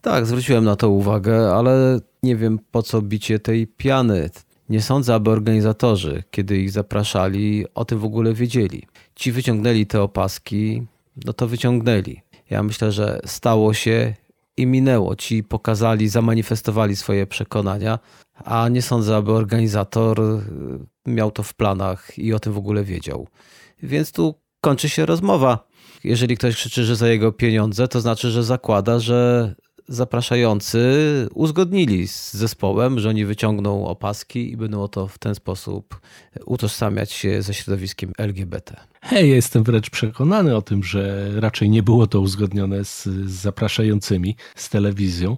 Tak, 0.00 0.26
zwróciłem 0.26 0.64
na 0.64 0.76
to 0.76 0.90
uwagę, 0.90 1.54
ale 1.54 2.00
nie 2.22 2.36
wiem 2.36 2.58
po 2.70 2.82
co 2.82 3.02
bicie 3.02 3.38
tej 3.38 3.66
piany. 3.66 4.30
Nie 4.68 4.82
sądzę, 4.82 5.14
aby 5.14 5.30
organizatorzy, 5.30 6.22
kiedy 6.30 6.58
ich 6.58 6.70
zapraszali, 6.70 7.64
o 7.74 7.84
tym 7.84 7.98
w 7.98 8.04
ogóle 8.04 8.34
wiedzieli. 8.34 8.82
Ci 9.14 9.32
wyciągnęli 9.32 9.86
te 9.86 10.02
opaski, 10.02 10.82
no 11.26 11.32
to 11.32 11.48
wyciągnęli. 11.48 12.20
Ja 12.50 12.62
myślę, 12.62 12.92
że 12.92 13.20
stało 13.24 13.74
się 13.74 14.14
i 14.56 14.66
minęło. 14.66 15.16
Ci 15.16 15.44
pokazali, 15.44 16.08
zamanifestowali 16.08 16.96
swoje 16.96 17.26
przekonania, 17.26 17.98
a 18.44 18.68
nie 18.68 18.82
sądzę, 18.82 19.16
aby 19.16 19.32
organizator 19.32 20.20
y, 20.20 20.40
miał 21.06 21.30
to 21.30 21.42
w 21.42 21.54
planach 21.54 22.18
i 22.18 22.34
o 22.34 22.40
tym 22.40 22.52
w 22.52 22.58
ogóle 22.58 22.84
wiedział. 22.84 23.28
Więc 23.82 24.12
tu 24.12 24.34
kończy 24.60 24.88
się 24.88 25.06
rozmowa. 25.06 25.66
Jeżeli 26.04 26.36
ktoś 26.36 26.56
krzyczy, 26.56 26.84
że 26.84 26.96
za 26.96 27.08
jego 27.08 27.32
pieniądze, 27.32 27.88
to 27.88 28.00
znaczy, 28.00 28.30
że 28.30 28.44
zakłada, 28.44 28.98
że 28.98 29.54
zapraszający 29.88 30.78
uzgodnili 31.34 32.08
z 32.08 32.34
zespołem, 32.34 33.00
że 33.00 33.08
oni 33.08 33.24
wyciągną 33.24 33.86
opaski 33.86 34.52
i 34.52 34.56
będą 34.56 34.82
o 34.82 34.88
to 34.88 35.08
w 35.08 35.18
ten 35.18 35.34
sposób 35.34 36.00
utożsamiać 36.46 37.12
się 37.12 37.42
ze 37.42 37.54
środowiskiem 37.54 38.12
LGBT. 38.18 38.76
Hej, 39.00 39.30
jestem 39.30 39.64
wręcz 39.64 39.90
przekonany 39.90 40.56
o 40.56 40.62
tym, 40.62 40.84
że 40.84 41.30
raczej 41.40 41.70
nie 41.70 41.82
było 41.82 42.06
to 42.06 42.20
uzgodnione 42.20 42.84
z, 42.84 43.04
z 43.04 43.30
zapraszającymi, 43.30 44.36
z 44.54 44.68
telewizją. 44.68 45.36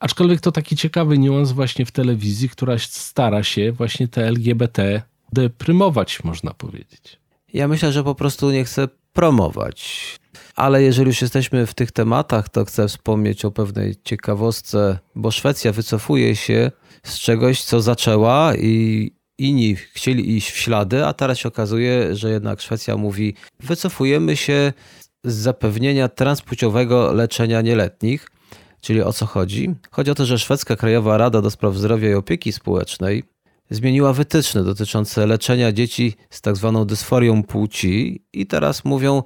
Aczkolwiek 0.00 0.40
to 0.40 0.52
taki 0.52 0.76
ciekawy 0.76 1.18
niuans 1.18 1.52
właśnie 1.52 1.86
w 1.86 1.90
telewizji, 1.90 2.48
która 2.48 2.78
stara 2.78 3.42
się 3.42 3.72
właśnie 3.72 4.08
te 4.08 4.26
LGBT 4.26 5.02
deprymować, 5.32 6.24
można 6.24 6.54
powiedzieć. 6.54 7.20
Ja 7.54 7.68
myślę, 7.68 7.92
że 7.92 8.04
po 8.04 8.14
prostu 8.14 8.50
nie 8.50 8.64
chce 8.64 8.88
promować. 9.12 10.20
Ale 10.56 10.82
jeżeli 10.82 11.08
już 11.08 11.22
jesteśmy 11.22 11.66
w 11.66 11.74
tych 11.74 11.92
tematach, 11.92 12.48
to 12.48 12.64
chcę 12.64 12.88
wspomnieć 12.88 13.44
o 13.44 13.50
pewnej 13.50 13.94
ciekawostce, 14.04 14.98
bo 15.14 15.30
Szwecja 15.30 15.72
wycofuje 15.72 16.36
się 16.36 16.70
z 17.02 17.18
czegoś, 17.18 17.62
co 17.62 17.80
zaczęła 17.80 18.54
i 18.56 19.10
inni 19.38 19.76
chcieli 19.76 20.36
iść 20.36 20.50
w 20.50 20.56
ślady, 20.56 21.06
a 21.06 21.12
teraz 21.12 21.38
się 21.38 21.48
okazuje, 21.48 22.16
że 22.16 22.30
jednak 22.30 22.60
Szwecja 22.60 22.96
mówi: 22.96 23.34
wycofujemy 23.60 24.36
się 24.36 24.72
z 25.24 25.34
zapewnienia 25.34 26.08
transpłciowego 26.08 27.12
leczenia 27.12 27.60
nieletnich. 27.60 28.26
Czyli 28.80 29.02
o 29.02 29.12
co 29.12 29.26
chodzi? 29.26 29.74
Chodzi 29.90 30.10
o 30.10 30.14
to, 30.14 30.26
że 30.26 30.38
Szwedzka 30.38 30.76
Krajowa 30.76 31.18
Rada 31.18 31.42
do 31.42 31.50
Spraw 31.50 31.74
Zdrowia 31.74 32.10
i 32.10 32.14
Opieki 32.14 32.52
Społecznej 32.52 33.24
zmieniła 33.70 34.12
wytyczne 34.12 34.64
dotyczące 34.64 35.26
leczenia 35.26 35.72
dzieci 35.72 36.14
z 36.30 36.40
tak 36.40 36.56
zwaną 36.56 36.84
dysforią 36.84 37.42
płci 37.42 38.24
i 38.32 38.46
teraz 38.46 38.84
mówią, 38.84 39.22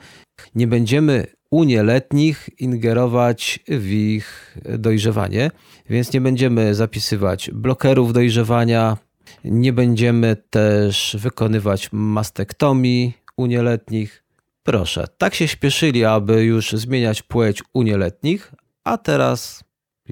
nie 0.55 0.67
będziemy 0.67 1.27
u 1.51 1.65
nieletnich 1.65 2.49
ingerować 2.59 3.61
w 3.69 3.91
ich 3.91 4.57
dojrzewanie, 4.79 5.51
więc 5.91 6.13
nie 6.13 6.21
będziemy 6.21 6.75
zapisywać 6.75 7.51
blokerów 7.51 8.13
dojrzewania, 8.13 8.97
nie 9.45 9.73
będziemy 9.73 10.37
też 10.51 11.17
wykonywać 11.21 11.89
mastektomii 11.93 13.13
u 13.37 13.47
nieletnich. 13.47 14.25
Proszę, 14.63 15.07
tak 15.19 15.35
się 15.35 15.49
śpieszyli, 15.49 16.05
aby 16.05 16.45
już 16.45 16.73
zmieniać 16.73 17.23
płeć 17.23 17.63
u 17.73 17.83
nieletnich, 17.83 18.53
a 18.85 18.99
teraz 18.99 19.65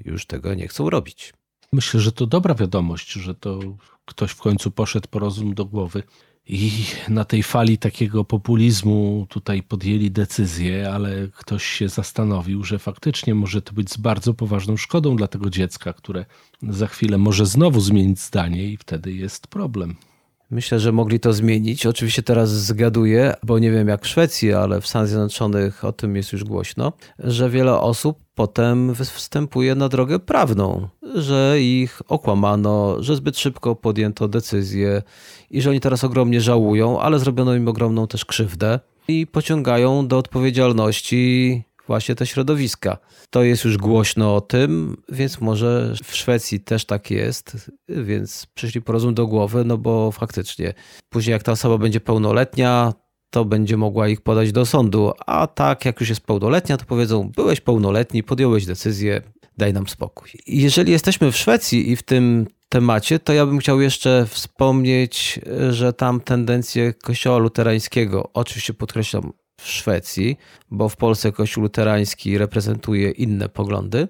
już 0.05 0.27
tego 0.27 0.55
nie 0.55 0.69
chcą 0.69 0.91
robić. 0.91 1.33
Myślę, 1.75 2.01
że 2.01 2.13
to 2.13 2.27
dobra 2.27 2.55
wiadomość, 2.55 3.13
że 3.13 3.35
to 3.35 3.61
ktoś 4.05 4.31
w 4.31 4.41
końcu 4.41 4.71
poszedł 4.71 5.09
po 5.11 5.19
rozum 5.19 5.55
do 5.55 5.65
głowy. 5.65 6.03
I 6.47 6.85
na 7.09 7.25
tej 7.25 7.43
fali 7.43 7.79
takiego 7.79 8.25
populizmu 8.25 9.27
tutaj 9.29 9.63
podjęli 9.63 10.11
decyzję, 10.11 10.91
ale 10.93 11.29
ktoś 11.29 11.65
się 11.65 11.89
zastanowił, 11.89 12.65
że 12.65 12.79
faktycznie 12.79 13.35
może 13.35 13.63
to 13.63 13.73
być 13.73 13.91
z 13.91 13.97
bardzo 13.97 14.35
poważną 14.35 14.77
szkodą 14.77 15.17
dla 15.17 15.29
tego 15.29 15.51
dziecka, 15.51 15.93
które 15.93 16.27
za 16.63 16.87
chwilę 16.87 17.19
może 17.19 17.47
znowu 17.47 17.81
zmienić 17.81 18.21
zdanie 18.21 18.69
i 18.69 18.77
wtedy 18.77 19.13
jest 19.13 19.47
problem. 19.47 19.97
Myślę, 20.53 20.81
że 20.81 20.93
mogli 20.93 21.21
to 21.21 21.33
zmienić. 21.33 21.87
Oczywiście 21.87 22.23
teraz 22.23 22.51
zgaduję, 22.51 23.35
bo 23.43 23.59
nie 23.59 23.71
wiem 23.71 23.89
jak 23.89 24.05
w 24.05 24.09
Szwecji, 24.09 24.53
ale 24.53 24.81
w 24.81 24.87
Stanach 24.87 25.09
Zjednoczonych 25.09 25.85
o 25.85 25.93
tym 25.93 26.17
jest 26.17 26.33
już 26.33 26.45
głośno, 26.45 26.93
że 27.19 27.51
wiele 27.51 27.81
osób 27.81 28.19
potem 28.35 28.95
wstępuje 28.95 29.75
na 29.75 29.89
drogę 29.89 30.19
prawną, 30.19 30.89
że 31.15 31.57
ich 31.61 32.03
okłamano, 32.09 32.97
że 33.03 33.17
zbyt 33.17 33.39
szybko 33.39 33.77
podjęto 33.77 34.29
decyzję 34.29 35.03
i 35.51 35.63
że 35.63 35.71
oni 35.71 35.81
teraz 35.81 36.05
ogromnie 36.05 36.41
żałują, 36.41 37.01
ale 37.01 37.19
zrobiono 37.19 37.55
im 37.55 37.69
ogromną 37.69 38.07
też 38.07 38.25
krzywdę 38.25 38.81
i 39.09 39.27
pociągają 39.27 40.09
do 40.09 40.19
odpowiedzialności 40.19 41.63
właśnie 41.87 42.15
te 42.15 42.27
środowiska. 42.27 42.99
To 43.31 43.43
jest 43.43 43.65
już 43.65 43.77
głośno 43.77 44.37
o 44.37 44.41
tym, 44.41 44.97
więc 45.09 45.41
może 45.41 45.95
w 46.05 46.17
Szwecji 46.17 46.61
też 46.61 46.85
tak 46.85 47.11
jest, 47.11 47.71
więc 47.89 48.47
przyszli 48.55 48.83
po 48.83 48.93
rozum 48.93 49.15
do 49.15 49.27
głowy, 49.27 49.65
no 49.65 49.79
bo 49.79 50.13
faktycznie 50.13 50.75
później 51.09 51.33
jak 51.33 51.43
ta 51.43 51.53
osoba 51.53 51.79
będzie 51.79 52.01
pełnoletnia, 52.01 52.93
to 53.31 53.45
będzie 53.45 53.77
mogła 53.77 54.09
ich 54.09 54.21
podać 54.21 54.53
do 54.53 54.67
sądu, 54.67 55.13
a 55.27 55.47
tak 55.47 55.85
jak 55.85 56.01
już 56.01 56.09
jest 56.09 56.21
pełnoletnia, 56.21 56.77
to 56.77 56.85
powiedzą, 56.85 57.31
byłeś 57.37 57.61
pełnoletni, 57.61 58.23
podjąłeś 58.23 58.67
decyzję, 58.67 59.23
daj 59.59 59.73
nam 59.73 59.89
spokój. 59.89 60.31
Jeżeli 60.47 60.93
jesteśmy 60.93 61.33
w 61.33 61.37
Szwecji 61.37 61.91
i 61.91 61.97
w 61.97 62.03
tym 62.03 62.47
temacie, 62.69 63.19
to 63.19 63.33
ja 63.33 63.47
bym 63.47 63.59
chciał 63.59 63.81
jeszcze 63.81 64.27
wspomnieć, 64.29 65.41
że 65.71 65.93
tam 65.93 66.21
tendencje 66.21 66.95
kościoła 66.95 67.39
luterańskiego, 67.39 68.31
oczywiście 68.35 68.75
podkreślam, 68.75 69.33
w 69.63 69.69
Szwecji, 69.69 70.37
bo 70.71 70.89
w 70.89 70.97
Polsce 70.97 71.33
Kościół 71.33 71.63
luterański 71.63 72.39
reprezentuje 72.39 73.11
inne 73.11 73.49
poglądy. 73.49 74.09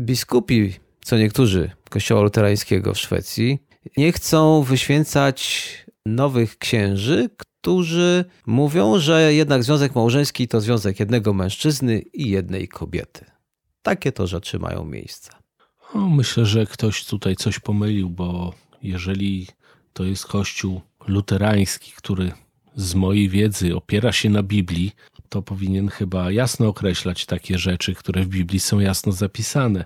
Biskupi, 0.00 0.74
co 1.04 1.18
niektórzy 1.18 1.70
Kościoła 1.90 2.22
luterańskiego 2.22 2.94
w 2.94 2.98
Szwecji, 2.98 3.58
nie 3.96 4.12
chcą 4.12 4.62
wyświęcać 4.62 5.68
nowych 6.06 6.58
księży, 6.58 7.30
którzy 7.36 8.24
mówią, 8.46 8.98
że 8.98 9.34
jednak 9.34 9.64
związek 9.64 9.94
małżeński 9.94 10.48
to 10.48 10.60
związek 10.60 11.00
jednego 11.00 11.32
mężczyzny 11.32 11.98
i 11.98 12.30
jednej 12.30 12.68
kobiety. 12.68 13.24
Takie 13.82 14.12
to 14.12 14.26
rzeczy 14.26 14.58
mają 14.58 14.84
miejsce. 14.84 15.32
No, 15.94 16.08
myślę, 16.08 16.46
że 16.46 16.66
ktoś 16.66 17.04
tutaj 17.04 17.36
coś 17.36 17.58
pomylił, 17.58 18.10
bo 18.10 18.54
jeżeli 18.82 19.46
to 19.92 20.04
jest 20.04 20.26
kościół 20.26 20.80
luterański, 21.06 21.92
który 21.96 22.32
z 22.76 22.94
mojej 22.94 23.28
wiedzy 23.28 23.76
opiera 23.76 24.12
się 24.12 24.30
na 24.30 24.42
Biblii, 24.42 24.92
to 25.28 25.42
powinien 25.42 25.88
chyba 25.88 26.30
jasno 26.30 26.68
określać 26.68 27.26
takie 27.26 27.58
rzeczy, 27.58 27.94
które 27.94 28.22
w 28.22 28.28
Biblii 28.28 28.60
są 28.60 28.80
jasno 28.80 29.12
zapisane. 29.12 29.84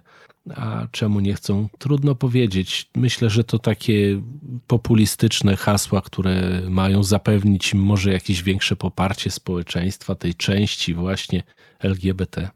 A 0.55 0.87
czemu 0.91 1.21
nie 1.21 1.35
chcą? 1.35 1.69
Trudno 1.79 2.15
powiedzieć. 2.15 2.91
Myślę, 2.97 3.31
że 3.31 3.45
to 3.45 3.59
takie 3.59 4.23
populistyczne 4.67 5.57
hasła, 5.57 6.01
które 6.01 6.61
mają 6.69 7.03
zapewnić 7.03 7.73
im 7.73 7.81
może 7.81 8.13
jakieś 8.13 8.43
większe 8.43 8.77
poparcie 8.77 9.31
społeczeństwa, 9.31 10.15
tej 10.15 10.35
części 10.35 10.95
właśnie 10.95 11.43
LGBT. 11.79 12.51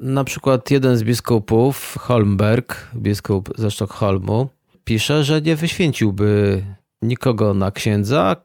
Na 0.00 0.24
przykład 0.24 0.70
jeden 0.70 0.96
z 0.96 1.02
biskupów, 1.02 1.96
Holmberg, 2.00 2.90
biskup 2.96 3.52
ze 3.58 3.70
Sztokholmu, 3.70 4.48
pisze, 4.84 5.24
że 5.24 5.42
nie 5.42 5.56
wyświęciłby 5.56 6.62
nikogo 7.02 7.54
na 7.54 7.70
księdza, 7.70 8.36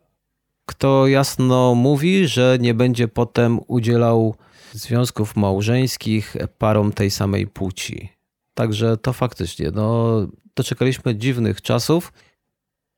kto 0.71 1.07
jasno 1.07 1.75
mówi, 1.75 2.27
że 2.27 2.57
nie 2.61 2.73
będzie 2.73 3.07
potem 3.07 3.59
udzielał 3.67 4.35
związków 4.73 5.35
małżeńskich 5.35 6.37
parom 6.57 6.93
tej 6.93 7.11
samej 7.11 7.47
płci. 7.47 8.09
Także 8.53 8.97
to 8.97 9.13
faktycznie, 9.13 9.71
no, 9.71 10.17
doczekaliśmy 10.55 11.15
dziwnych 11.15 11.61
czasów. 11.61 12.13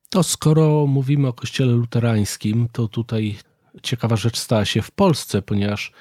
To 0.09 0.23
skoro 0.23 0.88
mówimy 0.88 1.27
o 1.27 1.33
kościele 1.33 1.71
luterańskim, 1.71 2.67
to 2.71 2.88
tutaj 2.88 3.36
ciekawa 3.83 4.15
rzecz 4.15 4.38
stała 4.39 4.65
się 4.65 4.81
w 4.81 4.91
Polsce, 4.91 5.41
ponieważ 5.41 5.91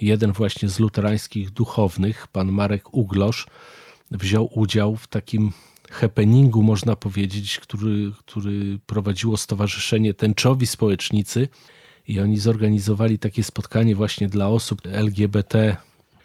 jeden 0.00 0.32
właśnie 0.32 0.68
z 0.68 0.78
luterańskich 0.78 1.50
duchownych, 1.50 2.26
pan 2.26 2.52
Marek 2.52 2.94
Uglosz, 2.94 3.46
wziął 4.10 4.50
udział 4.54 4.96
w 4.96 5.06
takim 5.06 5.52
happeningu, 5.90 6.62
można 6.62 6.96
powiedzieć, 6.96 7.58
który, 7.58 8.12
który 8.18 8.78
prowadziło 8.86 9.36
Stowarzyszenie 9.36 10.14
Tęczowi 10.14 10.66
Społecznicy 10.66 11.48
i 12.08 12.20
oni 12.20 12.38
zorganizowali 12.38 13.18
takie 13.18 13.44
spotkanie 13.44 13.96
właśnie 13.96 14.28
dla 14.28 14.48
osób 14.48 14.80
LGBT. 14.86 15.76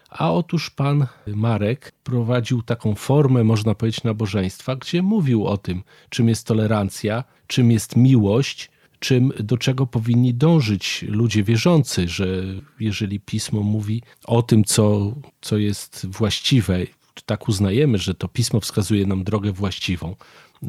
A 0.09 0.33
otóż 0.33 0.69
pan 0.69 1.07
Marek 1.27 1.91
prowadził 2.03 2.61
taką 2.61 2.95
formę, 2.95 3.43
można 3.43 3.75
powiedzieć, 3.75 4.03
nabożeństwa, 4.03 4.75
gdzie 4.75 5.01
mówił 5.01 5.45
o 5.45 5.57
tym, 5.57 5.83
czym 6.09 6.29
jest 6.29 6.47
tolerancja, 6.47 7.23
czym 7.47 7.71
jest 7.71 7.95
miłość, 7.95 8.71
czym, 8.99 9.31
do 9.39 9.57
czego 9.57 9.87
powinni 9.87 10.33
dążyć 10.33 11.05
ludzie 11.07 11.43
wierzący, 11.43 12.07
że 12.07 12.43
jeżeli 12.79 13.19
pismo 13.19 13.61
mówi 13.61 14.01
o 14.25 14.41
tym, 14.41 14.63
co, 14.63 15.15
co 15.41 15.57
jest 15.57 16.05
właściwe, 16.09 16.79
tak 17.21 17.47
uznajemy, 17.47 17.97
że 17.97 18.13
to 18.13 18.27
pismo 18.27 18.59
wskazuje 18.59 19.05
nam 19.05 19.23
drogę 19.23 19.51
właściwą, 19.51 20.15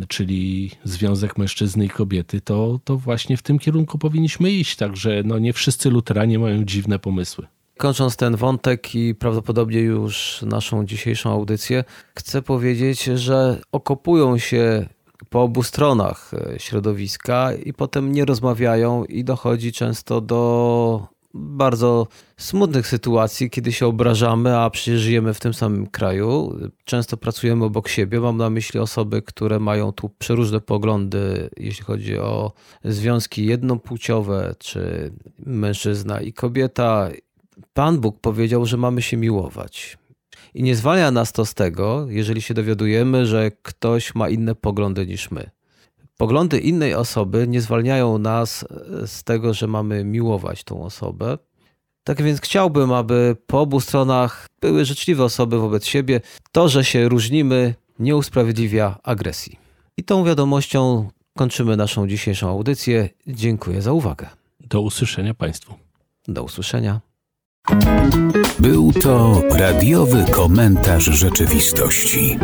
czyli 0.09 0.71
związek 0.85 1.39
mężczyzny 1.39 1.85
i 1.85 1.89
kobiety, 1.89 2.41
to, 2.41 2.81
to 2.85 2.97
właśnie 2.97 3.37
w 3.37 3.43
tym 3.43 3.59
kierunku 3.59 3.99
powinniśmy 3.99 4.51
iść. 4.51 4.77
Także 4.77 5.23
no, 5.25 5.39
nie 5.39 5.53
wszyscy 5.53 5.91
luteranie 5.91 6.39
mają 6.39 6.65
dziwne 6.65 6.99
pomysły. 6.99 7.47
Kończąc 7.77 8.17
ten 8.17 8.37
wątek 8.37 8.95
i 8.95 9.15
prawdopodobnie 9.15 9.81
już 9.81 10.43
naszą 10.43 10.87
dzisiejszą 10.87 11.33
audycję, 11.33 11.85
chcę 12.19 12.43
powiedzieć, 12.43 13.05
że 13.05 13.61
okopują 13.73 14.39
się 14.39 14.87
po 15.31 15.43
obu 15.43 15.63
stronach 15.63 16.31
środowiska 16.59 17.53
i 17.55 17.73
potem 17.73 18.13
nie 18.13 18.25
rozmawiają 18.25 19.05
i 19.05 19.25
dochodzi 19.25 19.73
często 19.73 20.21
do 20.21 21.16
bardzo 21.37 22.07
smutnych 22.37 22.87
sytuacji, 22.87 23.51
kiedy 23.51 23.73
się 23.73 23.87
obrażamy, 23.87 24.59
a 24.59 24.71
przecież 24.71 25.01
żyjemy 25.01 25.35
w 25.35 25.41
tym 25.41 25.55
samym 25.55 25.87
kraju. 25.87 26.59
Często 26.85 27.17
pracujemy 27.17 27.65
obok 27.65 27.89
siebie. 27.89 28.21
Mam 28.21 28.37
na 28.37 28.51
myśli 28.51 28.81
osoby, 28.81 29.23
które 29.23 29.59
mają 29.59 29.93
tu 29.93 30.09
przeróżne 30.09 30.61
poglądy, 30.61 31.51
jeśli 31.57 31.85
chodzi 31.85 32.19
o 32.19 32.53
związki 32.85 33.47
jednopłciowe, 33.47 34.55
czy 34.59 35.13
mężczyzna 35.39 36.21
i 36.21 36.33
kobieta. 36.33 37.11
Pan 37.75 38.01
Bóg 38.01 38.21
powiedział, 38.21 38.67
że 38.67 38.77
mamy 38.77 39.03
się 39.03 39.17
miłować. 39.17 39.99
I 40.55 40.63
nie 40.63 40.77
zwalnia 40.77 41.11
nas 41.11 41.33
to 41.33 41.45
z 41.45 41.55
tego, 41.55 42.07
jeżeli 42.09 42.43
się 42.43 42.55
dowiadujemy, 42.55 43.27
że 43.27 43.51
ktoś 43.63 44.15
ma 44.15 44.29
inne 44.29 44.55
poglądy 44.55 45.07
niż 45.07 45.31
my. 45.31 45.51
Poglądy 46.17 46.59
innej 46.59 46.95
osoby 46.95 47.49
nie 47.49 47.61
zwalniają 47.61 48.19
nas 48.19 48.65
z 49.07 49.25
tego, 49.25 49.55
że 49.55 49.67
mamy 49.67 50.05
miłować 50.05 50.65
tą 50.65 50.83
osobę. 50.83 51.39
Tak 52.05 52.23
więc 52.23 52.41
chciałbym, 52.41 52.93
aby 52.93 53.37
po 53.47 53.61
obu 53.61 53.81
stronach 53.81 54.47
były 54.61 54.85
życzliwe 54.85 55.25
osoby 55.25 55.59
wobec 55.59 55.87
siebie. 55.87 56.21
To, 56.53 56.69
że 56.69 56.85
się 56.85 57.09
różnimy, 57.09 57.75
nie 57.99 58.17
usprawiedliwia 58.17 58.99
agresji. 59.03 59.59
I 59.97 60.05
tą 60.05 60.25
wiadomością 60.25 61.09
kończymy 61.39 61.77
naszą 61.77 62.09
dzisiejszą 62.09 62.49
audycję. 62.49 63.09
Dziękuję 63.27 63.83
za 63.83 63.93
uwagę. 63.93 64.29
Do 64.61 64.81
usłyszenia 64.81 65.35
Państwu. 65.35 65.75
Do 66.29 66.43
usłyszenia. 66.43 67.01
Był 68.59 68.93
to 68.93 69.43
radiowy 69.51 70.25
komentarz 70.31 71.05
rzeczywistości. 71.05 72.39